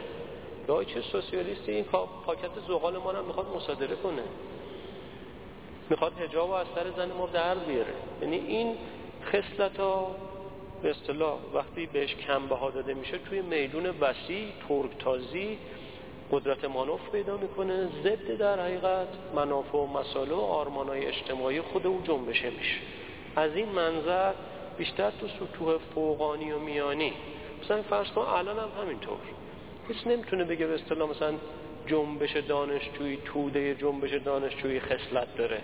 یا 0.70 0.84
چه 0.84 1.02
سوسیالیستی؟ 1.02 1.72
این 1.72 1.84
پاکت 2.26 2.50
زغال 2.68 2.98
ما 2.98 3.12
هم 3.12 3.26
می‌خواد 3.26 3.56
مصادره 3.56 3.96
کنه. 3.96 4.22
می‌خواد 5.90 6.14
هجاب 6.20 6.50
و 6.50 6.54
از 6.54 6.68
سر 6.76 6.86
زن 6.98 7.12
ما 7.12 7.28
در 7.28 7.56
بیاره. 7.56 7.94
یعنی 8.22 8.36
این 8.36 8.78
خصلت 9.26 9.80
ها 9.80 10.16
به 10.82 10.90
اصطلاح 10.90 11.38
وقتی 11.54 11.86
بهش 11.86 12.16
کم 12.16 12.48
بها 12.48 12.70
داده 12.70 12.94
میشه 12.94 13.18
توی 13.18 13.42
میدون 13.42 13.86
وسیع 13.86 14.48
ترکتازی 14.70 15.58
قدرت 16.32 16.66
مانوف 16.66 17.10
پیدا 17.12 17.38
می‌کنه. 17.38 17.90
ضد 18.04 18.38
در 18.38 18.60
حقیقت 18.60 19.08
منافع 19.36 19.78
و 19.78 19.86
مسائل 19.86 20.32
و 20.32 20.40
آرمانهای 20.40 21.06
اجتماعی 21.06 21.62
خود 21.62 21.88
او 21.88 22.02
جنبشه 22.04 22.50
میشه. 22.50 22.80
از 23.36 23.56
این 23.56 23.70
منظر 23.70 24.34
بیشتر 24.78 25.12
تو 25.12 25.28
سطوح 25.28 25.78
فوقانی 25.78 26.52
و 26.52 26.60
میانی. 26.60 27.14
مثلا 27.64 27.82
فرض 27.82 28.08
کن 28.08 28.22
الان 28.22 28.60
هم 28.60 28.70
همینطور. 28.82 29.18
کسی 29.90 30.10
نمی‌تونه 30.10 30.44
بگه 30.44 30.68
به 30.68 30.74
اصطلاح 30.74 31.10
مثلا 31.10 31.34
جنبش 31.88 32.38
دانشجویی 32.38 33.18
توده 33.26 33.76
جنبش 33.76 34.14
دانشجویی 34.14 34.80
خصلت 34.80 35.38
داره. 35.38 35.62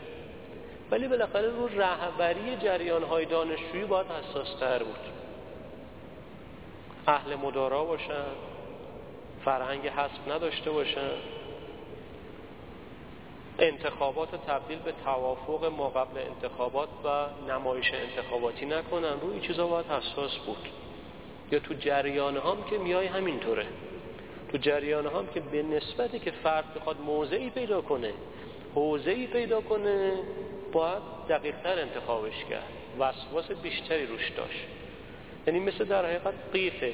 ولی 0.92 1.08
بالاخره 1.08 1.50
رو 1.50 1.68
رهبری 1.68 2.56
جریان 2.58 3.04
های 3.04 3.26
دانشجویی 3.26 3.86
باید 3.86 4.08
حساس 4.08 4.60
تر 4.60 4.84
بود. 4.84 5.00
اهل 7.08 7.36
مدارا 7.36 7.86
باشن 7.86 8.26
فرهنگ 9.46 9.88
حسب 9.88 10.32
نداشته 10.32 10.72
باشن. 10.72 11.12
انتخابات 13.62 14.30
تبدیل 14.48 14.80
به 14.80 14.94
توافق 15.06 15.66
ما 15.66 15.90
قبل 15.90 16.18
انتخابات 16.18 16.90
و 17.06 17.26
نمایش 17.52 17.92
انتخاباتی 17.94 18.66
نکنن. 18.66 19.20
روی 19.22 19.40
چیزا 19.40 19.68
باید 19.68 19.86
حساس 19.86 20.38
بود. 20.38 20.68
یا 21.52 21.60
تو 21.60 21.74
جریان 21.74 22.38
هم 22.38 22.64
که 22.70 22.78
میای 22.78 23.08
همینطوره. 23.08 23.66
تو 24.52 24.58
جریان 24.58 25.06
هم 25.06 25.28
که 25.34 25.40
به 25.40 25.64
نسبتی 25.64 26.20
که 26.20 26.32
فرد 26.32 26.74
بخواد 26.74 27.02
موضعی 27.02 27.50
پیدا 27.50 27.82
کنه 27.82 28.14
حوزهی 28.76 29.28
پیدا 29.28 29.62
کنه 29.62 30.14
باید 30.72 31.02
دقیقتر 31.30 31.80
انتخابش 31.80 32.46
کرد. 32.50 32.68
وسواس 33.00 33.52
بیشتری 33.52 34.06
روش 34.06 34.30
داشت. 34.30 34.68
یعنی 35.48 35.60
مثل 35.60 35.86
در 35.86 36.06
حقیقت 36.06 36.34
قیفه. 36.54 36.94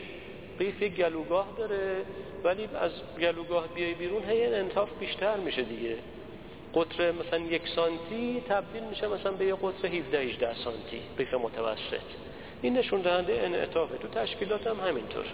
قیف 0.59 0.83
گلوگاه 0.83 1.47
داره 1.57 2.05
ولی 2.43 2.69
از 2.81 2.91
گلوگاه 3.21 3.67
بیای 3.67 3.93
بیرون 3.93 4.23
هی 4.29 4.45
انتاف 4.45 4.89
بیشتر 4.99 5.37
میشه 5.37 5.61
دیگه. 5.61 5.95
قطر 6.77 7.11
مثلا 7.11 7.39
یک 7.39 7.67
سانتی 7.75 8.43
تبدیل 8.49 8.83
میشه 8.83 9.07
مثلا 9.07 9.31
به 9.31 9.45
یه 9.45 9.55
قطر 9.55 9.87
17 9.87 10.19
18 10.19 10.53
سانتی 10.53 11.01
قیف 11.17 11.33
متوسط. 11.33 12.07
این 12.61 12.77
نشون 12.77 13.01
دهنده 13.01 13.41
انعطافه 13.43 13.97
تو 13.97 14.07
تشکیلات 14.07 14.67
هم 14.67 14.79
همینطور. 14.79 15.25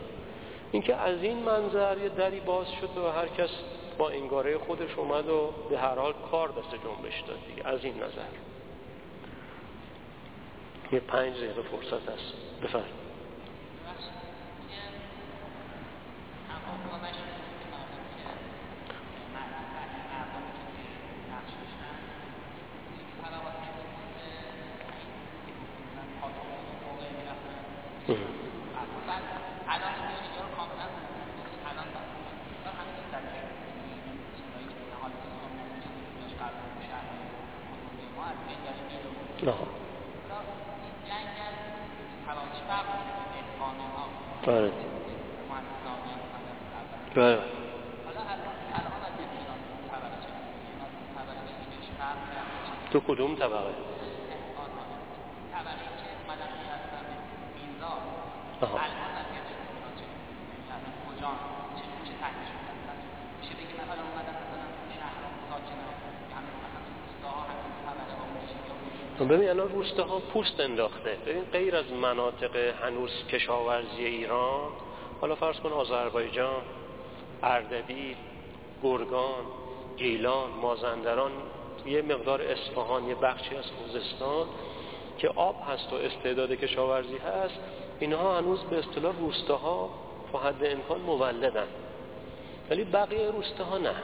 اینکه 0.72 0.96
از 0.96 1.24
این 1.24 1.38
منظر 1.38 1.98
یه 1.98 2.10
دری 2.10 2.40
باز 2.40 2.68
شد 2.82 2.98
و 2.98 3.12
هر 3.12 3.28
کس 3.28 3.50
با 3.98 4.10
انگاره 4.10 4.58
خودش 4.58 4.96
اومد 4.98 5.30
و 5.30 5.54
به 5.70 5.80
هر 5.80 5.96
حال 5.96 6.14
کار 6.32 6.48
دست 6.48 6.72
جنبش 6.72 7.22
داد 7.28 7.38
دیگه. 7.48 7.68
از 7.68 7.84
این 7.84 7.96
نظر. 7.96 8.32
یه 10.92 11.00
پنج 11.00 11.34
دقیقه 11.38 11.62
فرصت 11.62 12.10
هست. 12.10 12.34
بفرد 69.16 69.28
ببین 69.28 69.50
الان 69.50 69.70
ها 70.10 70.20
پوست 70.20 70.60
انداخته. 70.60 71.18
ببین 71.26 71.44
غیر 71.44 71.76
از 71.76 71.92
مناطق 71.92 72.56
هنوز 72.56 73.12
کشاورزی 73.30 74.06
ایران 74.06 74.72
حالا 75.22 75.36
فرض 75.36 75.60
کن 75.60 75.72
آذربایجان 75.72 76.62
اردبیل 77.44 78.16
گرگان 78.84 79.46
گیلان 79.98 80.50
مازندران 80.62 81.32
یه 81.86 82.02
مقدار 82.02 82.42
اصفهان 82.42 83.08
یه 83.08 83.16
بخشی 83.16 83.56
از 83.56 83.66
خوزستان 83.66 84.48
که 85.18 85.30
آب 85.30 85.56
هست 85.68 85.94
و 85.94 85.96
استعداد 85.96 86.52
کشاورزی 86.52 87.18
هست 87.18 87.60
اینها 88.00 88.38
هنوز 88.38 88.64
به 88.64 88.80
اصطلاح 88.80 89.20
روستاها 89.20 89.90
تا 90.32 90.40
حد 90.40 90.66
امکان 90.66 91.00
مولدن. 91.00 91.68
ولی 92.70 92.84
بقیه 92.84 93.32
روستاها 93.32 93.78
نه. 93.78 93.96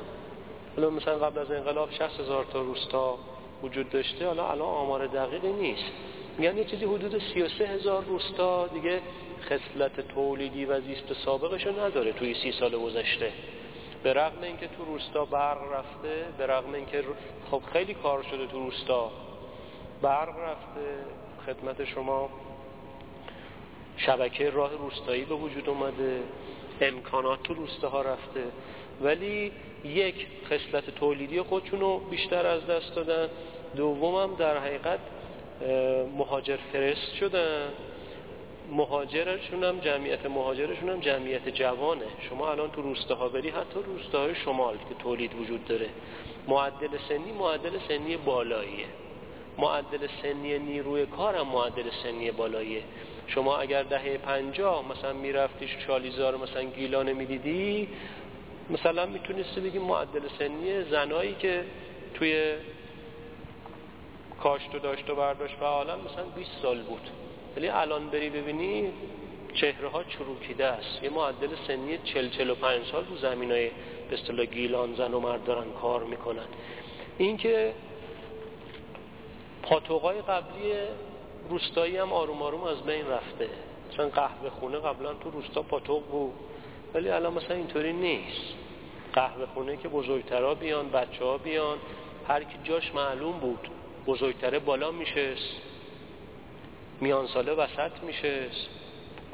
حالا 0.76 0.90
مثلا 0.90 1.18
قبل 1.18 1.40
از 1.40 1.52
انقلاب 1.52 1.92
60 1.92 2.20
هزار 2.20 2.46
تا 2.54 2.62
روستا 2.62 3.18
وجود 3.64 3.90
داشته 3.90 4.28
حالا 4.28 4.52
الان 4.52 4.68
آمار 4.68 5.08
دقیقی 5.08 5.52
نیست. 5.52 5.92
میگن 6.38 6.58
یه 6.58 6.64
چیزی 6.64 6.86
حدود 6.86 7.22
33 7.34 7.68
هزار 7.68 8.04
روستا 8.04 8.68
دیگه 8.68 9.02
خصلت 9.42 10.08
تولیدی 10.08 10.66
و 10.66 10.82
زیست 10.82 11.14
سابقشو 11.14 11.80
نداره 11.80 12.14
توی 12.14 12.34
سی 12.34 12.52
سال 12.52 12.78
گذشته. 12.78 13.32
به 14.04 14.14
رغم 14.14 14.42
اینکه 14.42 14.68
تو 14.68 14.86
روستا 14.86 15.26
برق 15.26 15.74
رفته 15.74 16.26
به 16.38 16.48
رغم 16.48 16.74
اینکه 16.74 17.04
خب 17.52 17.62
خیلی 17.74 17.94
کار 17.94 18.24
شده 18.24 18.48
تو 18.48 18.60
روستا. 18.60 19.12
برق 20.02 20.30
رفته 20.30 20.86
خدمت 21.46 21.86
شما 21.86 22.30
شبکه 23.98 24.50
راه 24.50 24.72
روستایی 24.74 25.26
به 25.26 25.36
وجود 25.36 25.70
اومده 25.70 26.22
امکانات 26.82 27.44
تو 27.44 27.54
روستاها 27.54 28.02
رفته. 28.02 28.44
ولی 29.02 29.52
یک 29.86 30.28
خصلت 30.46 30.96
تولیدی 30.96 31.42
خودشون 31.42 31.80
رو 31.80 32.00
بیشتر 32.00 32.48
از 32.48 32.68
دست 32.68 32.96
دادن. 32.96 33.28
دوم 33.76 34.16
هم 34.16 34.36
در 34.36 34.58
حقیقت 34.58 35.00
مهاجر 36.18 36.58
فرست 36.74 37.16
شدن. 37.16 37.68
مهاجرشون 38.72 39.64
هم 39.64 39.80
جمعیت 39.80 40.26
مهاجرشون 40.26 40.90
هم 40.90 41.00
جمعیت 41.00 41.50
جوانه. 41.50 42.06
شما 42.30 42.52
الان 42.52 42.72
تو 42.72 42.82
روستاها 42.82 43.30
بری 43.30 43.50
حتی 43.50 43.80
روستاهای 43.86 44.36
شمال 44.36 44.74
که 44.74 44.96
تولید 45.00 45.36
وجود 45.42 45.66
داره. 45.66 45.90
معدل 46.48 46.98
سنی 47.10 47.32
معدل 47.40 47.72
سنی 47.88 48.18
بالاییه. 48.18 48.86
معدل 49.58 50.08
سنی 50.22 50.60
نیروی 50.60 51.06
کار 51.06 51.36
هم 51.36 51.48
معدل 51.48 51.90
سنی 52.04 52.32
بالاییه. 52.32 52.82
شما 53.28 53.58
اگر 53.58 53.84
دهه 53.84 54.18
پنجاه 54.18 54.92
مثلا 54.92 55.14
می‌رفتی 55.14 55.68
شالیزار 55.88 56.38
مثلا 56.38 56.64
گیلانه 56.64 57.14
می‌دیدی 57.14 57.88
مثلا 58.70 59.06
می‌تونستی 59.06 59.62
بگی 59.62 59.80
معدل 59.80 60.22
سنی 60.40 60.84
زنایی 60.84 61.36
که 61.36 61.66
توی 62.14 62.54
کاشت 64.44 64.76
و 64.76 64.80
داشت 64.80 65.10
و 65.10 65.16
برداشت 65.16 65.56
فعالا 65.56 65.96
مثلا 65.98 66.24
20 66.24 66.50
سال 66.62 66.82
بود. 66.82 67.10
ولی 67.58 67.68
الان 67.68 68.10
بری 68.10 68.30
ببینی 68.30 68.92
چهره 69.54 69.88
ها 69.88 70.04
چروکیده 70.04 70.66
است. 70.66 71.04
یه 71.04 71.10
معدل 71.10 71.50
سنی 71.68 71.98
40 71.98 72.30
45 72.30 72.86
سال 72.86 73.06
تو 73.06 73.16
زمین 73.16 73.52
های 73.52 73.70
به 74.10 74.16
اصطلاح 74.16 74.46
گیلان 74.46 74.96
زن 74.96 75.14
و 75.14 75.20
مرد 75.20 75.44
دارن 75.44 75.72
کار 75.82 76.04
می‌کنن. 76.04 76.46
این 77.18 77.38
که 77.38 77.74
پاتوقای 79.64 80.22
قبلی 80.22 80.74
روستایی 81.50 81.98
هم 81.98 82.14
آروم 82.14 82.42
آروم 82.42 82.64
از 82.64 82.84
بین 82.84 83.08
رفته. 83.08 83.50
چون 83.98 84.10
قهوه 84.10 84.50
خونه 84.50 84.78
قبلا 84.78 85.14
تو 85.14 85.30
روستا 85.30 85.62
پاتوق 85.62 86.04
بود. 86.06 86.34
ولی 86.94 87.10
الان 87.10 87.34
مثلا 87.34 87.56
اینطوری 87.56 87.94
نیست. 87.94 88.54
قهوه 89.14 89.46
خونه 89.46 89.78
که 89.78 89.88
بزرگترا 89.88 90.56
بیان 90.56 90.90
بچه 90.90 91.26
ها 91.26 91.38
بیان 91.38 91.78
هر 92.28 92.44
کی 92.44 92.58
جاش 92.64 92.96
معلوم 92.96 93.40
بود 93.40 93.68
بزرگتره 94.08 94.60
بالا 94.60 94.92
میشست. 94.92 95.62
میان 97.02 97.28
ساله 97.28 97.52
وسط 97.52 97.92
میشست. 98.04 98.70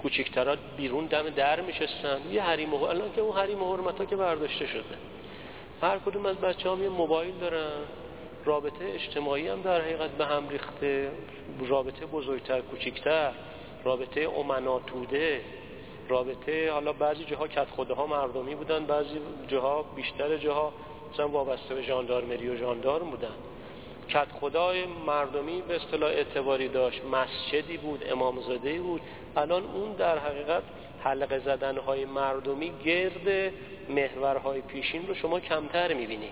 کوچکترا 0.01 0.55
بیرون 0.77 1.05
دم 1.05 1.29
در 1.29 1.61
میشستن. 1.61 2.17
یه 2.31 2.43
حریم 2.43 2.73
الان 2.73 3.13
که 3.15 3.21
اون 3.21 3.37
حریم 3.37 3.63
حرمت 3.63 3.97
ها 3.97 4.05
که 4.05 4.15
برداشته 4.15 4.67
شده. 4.67 4.97
هر 5.81 5.97
کدوم 5.97 6.25
از 6.25 6.37
بچه 6.37 6.71
هم 6.71 6.83
یه 6.83 6.89
موبایل 6.89 7.35
دارن. 7.41 7.81
رابطه 8.45 8.85
اجتماعی 8.85 9.47
هم 9.47 9.61
در 9.61 9.81
حقیقت 9.81 10.09
به 10.09 10.25
هم 10.25 10.49
ریخته. 10.49 11.11
رابطه 11.67 12.05
بزرگتر 12.05 12.61
کوچکتر. 12.61 13.31
رابطه 13.83 14.29
امناتوده. 14.37 15.41
رابطه 16.09 16.71
حالا 16.71 16.93
بعضی 16.93 17.23
جاها 17.23 17.47
کت 17.47 17.69
خوده 17.69 17.93
ها 17.93 18.07
مردمی 18.07 18.55
بودن 18.55 18.85
بعضی 18.85 19.19
جاها 19.47 19.81
بیشتر 19.95 20.37
جاها 20.37 20.73
مثلا 21.13 21.29
وابسته 21.29 21.75
به 21.75 21.81
ژاندارمری 21.81 22.49
و 22.49 22.55
ژاندارم 22.55 23.09
بودن. 23.09 23.35
کت 24.09 24.27
خدای 24.39 24.85
مردمی 24.85 25.61
به 25.61 25.75
اصطلاح 25.75 26.09
اعتباری 26.09 26.67
داشت. 26.67 27.01
مسجدی 27.05 27.77
بود 27.77 28.03
امامزاده 28.11 28.81
بود. 28.81 29.01
الان 29.37 29.63
اون 29.63 29.91
در 29.93 30.17
حقیقت 30.17 30.63
حلقه 31.03 31.39
زدنهای 31.39 32.05
مردمی 32.05 32.71
گرد 32.85 33.53
محورهای 33.89 34.61
پیشین 34.61 35.07
رو 35.07 35.13
شما 35.15 35.39
کمتر 35.39 35.93
می‌بینی. 35.93 36.29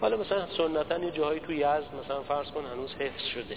حالا 0.00 0.16
مثلا 0.16 0.46
سنتا 0.46 0.98
یه 0.98 1.10
جاهایی 1.10 1.40
تو 1.40 1.52
یزد 1.52 1.94
مثلا 2.04 2.22
فرض 2.22 2.50
کن 2.50 2.64
هنوز 2.64 2.94
حفظ 2.94 3.24
شده. 3.24 3.56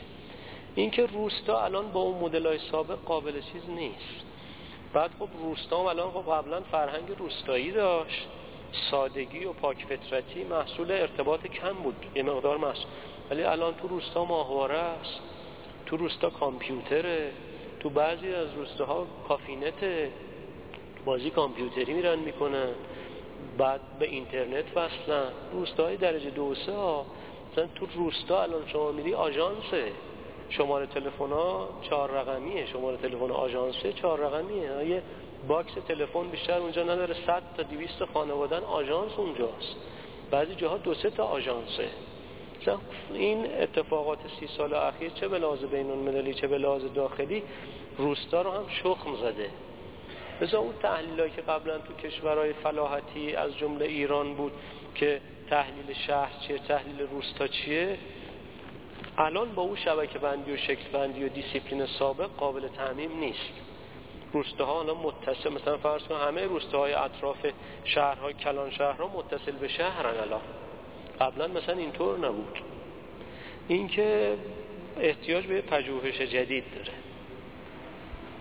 اینکه 0.75 1.05
روستا 1.05 1.63
الان 1.63 1.91
با 1.91 1.99
اون 1.99 2.17
مدل 2.17 2.47
های 2.47 2.59
سابق 2.71 2.97
قابل 3.05 3.31
چیز 3.31 3.69
نیست. 3.69 4.32
بعد 4.93 5.11
خب 5.19 5.29
روستا 5.43 5.79
هم 5.79 5.85
الان 5.85 6.11
خب 6.11 6.31
قبلا 6.31 6.61
فرهنگ 6.61 7.15
روستایی 7.19 7.71
داشت. 7.71 8.27
سادگی 8.91 9.45
و 9.45 9.53
پاک 9.53 9.85
فطرتی 9.85 10.43
محصول 10.43 10.91
ارتباط 10.91 11.47
کم 11.47 11.73
بود 11.73 12.05
یه 12.15 12.23
مقدار 12.23 12.57
محصول. 12.57 12.85
ولی 13.29 13.43
الان 13.43 13.73
تو 13.73 13.87
روستا 13.87 14.25
ماهواره 14.25 14.77
است 14.77 15.19
تو 15.85 15.97
روستا 15.97 16.29
کامپیوتره 16.29 17.31
تو 17.79 17.89
بعضی 17.89 18.33
از 18.33 18.53
روستاها 18.53 19.07
کافی‌نت 19.27 20.09
بازی 21.05 21.29
کامپیوتری 21.29 21.93
میرن 21.93 22.19
می‌کنن 22.19 22.69
بعد 23.57 23.81
به 23.99 24.05
اینترنت 24.05 24.65
وصلن 24.77 25.25
روستاهای 25.51 25.97
درجه 25.97 26.29
دو 26.29 26.55
سه 26.55 26.71
ها. 26.71 27.05
مثلا 27.51 27.67
تو 27.75 27.87
روستا 27.95 28.43
الان 28.43 28.67
شما 28.67 28.91
میری 28.91 29.13
آژانسه 29.13 29.91
شماره 30.57 30.85
تلفن 30.85 31.31
ها 31.31 31.69
چهار 31.81 32.11
رقمیه. 32.11 32.65
شماره 32.65 32.97
تلفن 32.97 33.31
آژانسه 33.31 33.93
چهار 33.93 34.19
رقمیه. 34.19 34.87
یه 34.87 35.01
box 35.47 35.73
تلفن 35.87 36.27
بیشتر 36.27 36.57
اونجا 36.57 36.83
نداره. 36.83 37.15
100 37.27 37.43
تا 37.57 37.63
200 37.63 38.05
خانوادن 38.13 38.63
آژانس 38.63 39.11
اونجاست. 39.17 39.75
بعضی 40.31 40.55
جاها 40.55 40.77
دو 40.77 40.93
سه 40.93 41.09
تا 41.09 41.23
آژانسه. 41.23 41.87
این 43.13 43.45
اتفاقات 43.61 44.19
سی 44.39 44.47
سال 44.47 44.73
اخیر 44.73 45.09
چه 45.09 45.27
به 45.27 45.39
لحاظ 45.39 45.63
بین 45.63 45.91
المللی 45.91 46.33
چه 46.33 46.47
به 46.47 46.57
لحاظ 46.57 46.81
داخلی 46.95 47.43
روستا 47.97 48.41
رو 48.41 48.51
هم 48.51 48.67
شخم 48.67 49.15
زده. 49.15 49.49
مثلا 50.41 50.59
اون 50.59 50.73
تحلیل 50.81 51.27
که 51.27 51.41
قبلا 51.41 51.77
تو 51.77 51.93
کشورهای 51.93 52.53
فلاحتی 52.53 53.35
از 53.35 53.57
جمله 53.57 53.85
ایران 53.85 54.33
بود 54.33 54.51
که 54.95 55.21
تحلیل 55.49 55.93
شهر 56.07 56.31
چیه 56.47 56.57
تحلیل 56.57 56.99
روستا 57.11 57.47
چیه 57.47 57.97
الان 59.17 59.55
با 59.55 59.61
اون 59.61 59.75
شبکه 59.75 60.19
بندی 60.19 60.51
و 60.51 60.57
شکل 60.57 60.89
بندی 60.93 61.23
و 61.23 61.29
دیسیپلین 61.29 61.85
سابق 61.85 62.29
قابل 62.37 62.67
تعمیم 62.67 63.19
نیست. 63.19 63.53
روستاها 64.33 64.79
الان 64.79 64.97
متصل 64.97 65.53
مثلا 65.53 65.77
فرض 65.77 66.03
کن 66.03 66.15
همه 66.15 66.45
روستاهای 66.45 66.93
اطراف 66.93 67.37
شهرهای 67.83 68.33
کلان 68.33 68.71
شهرها 68.71 69.07
متصل 69.07 69.51
به 69.51 69.67
شهرن 69.67 70.19
الان. 70.19 70.41
قبلا 71.21 71.47
مثلا 71.47 71.77
اینطور 71.77 72.17
نبود. 72.17 72.57
اینکه 73.67 74.37
احتیاج 74.99 75.45
به 75.45 75.61
پژوهش 75.61 76.21
جدید 76.21 76.63
داره. 76.75 76.93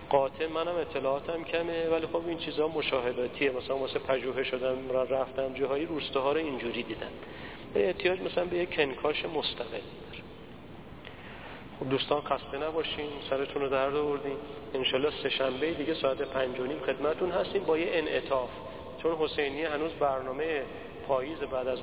قاطع 0.09 0.47
منم 0.47 0.75
اطلاعاتم 0.75 1.43
کمه 1.43 1.89
ولی 1.89 2.07
خب 2.07 2.27
این 2.27 2.37
چیزها 2.37 2.67
مشاهداتیه. 2.67 3.51
مثلا 3.51 3.77
واسه 3.77 3.99
پژوهش 3.99 4.47
شدم 4.47 4.77
رفتم 5.09 5.53
جاهای 5.53 5.85
روستاها 5.85 6.31
رو 6.31 6.37
اینجوری 6.37 6.83
دیدم. 6.83 7.11
به 7.73 7.87
احتیاج 7.87 8.21
مثلا 8.21 8.45
به 8.45 8.57
یک 8.57 8.75
کنکاش 8.75 9.25
مستقل. 9.25 9.79
خب 11.83 11.89
دوستان 11.89 12.21
خسته 12.21 12.57
نباشین 12.57 13.09
سرتون 13.29 13.61
رو 13.61 13.69
درد 13.69 13.95
آوردین. 13.95 14.37
انشالله 14.73 15.09
سه 15.23 15.29
شنبه 15.29 15.73
دیگه 15.73 15.93
ساعت 15.93 16.21
پنج 16.21 16.59
و 16.59 16.63
نیم 16.63 16.79
خدمتون 16.79 17.31
هستیم 17.31 17.63
با 17.63 17.77
یه 17.77 17.87
انعطاف. 17.91 18.49
چون 19.03 19.15
حسینی 19.15 19.63
هنوز 19.63 19.91
برنامه 19.91 20.63
پاییز 21.07 21.37
بعد 21.37 21.67
از 21.67 21.79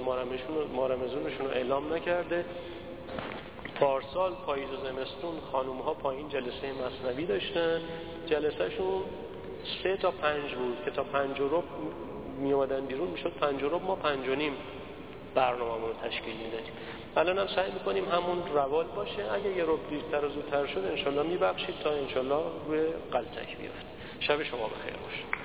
مارمزونشون 0.73 1.47
رو 1.47 1.51
اعلام 1.53 1.95
نکرده. 1.95 2.45
پارسال 3.75 4.33
پاییز 4.47 4.69
و 4.71 4.77
زمستون 4.77 5.41
خانوم 5.53 5.79
ها 5.79 5.95
پایین 5.95 6.29
جلسه 6.29 6.73
مصنوی 6.73 7.27
داشتن. 7.27 7.81
جلسهشون 8.27 9.03
سه 9.83 9.97
تا 9.97 10.11
پنج 10.11 10.55
بود 10.55 10.79
که 10.85 10.91
تا 10.91 11.05
پنج 11.05 11.41
و 11.41 11.49
رب 11.49 11.65
می 12.39 12.81
بیرون 12.89 13.09
می‌شد 13.09 13.33
پنج 13.41 13.63
و 13.63 13.69
رب 13.69 13.83
ما 13.83 13.97
پنج 13.97 14.29
و 14.29 14.35
نیم 14.35 14.57
برنامه 15.35 15.87
رو 15.87 15.93
تشکیل 16.03 16.37
می‌دادیم. 16.37 16.73
الان 17.17 17.39
هم 17.39 17.47
سعی 17.47 17.71
می‌کنیم 17.71 18.05
همون 18.05 18.43
روال 18.55 18.87
باشه. 18.87 19.33
اگه 19.33 19.57
یه 19.57 19.65
رب 19.65 19.89
دیرتر 19.91 20.25
و 20.25 20.29
زودتر 20.29 20.67
شد 20.67 20.85
انشالله 20.85 21.23
میبخشید 21.23 21.75
تا 21.85 21.91
انشالله 21.91 22.43
روی 22.67 22.81
قلتک 23.13 23.57
بیافت 23.59 23.87
شب 24.21 24.43
شما 24.43 24.69
بخیر 24.69 24.97
باشه. 24.97 25.40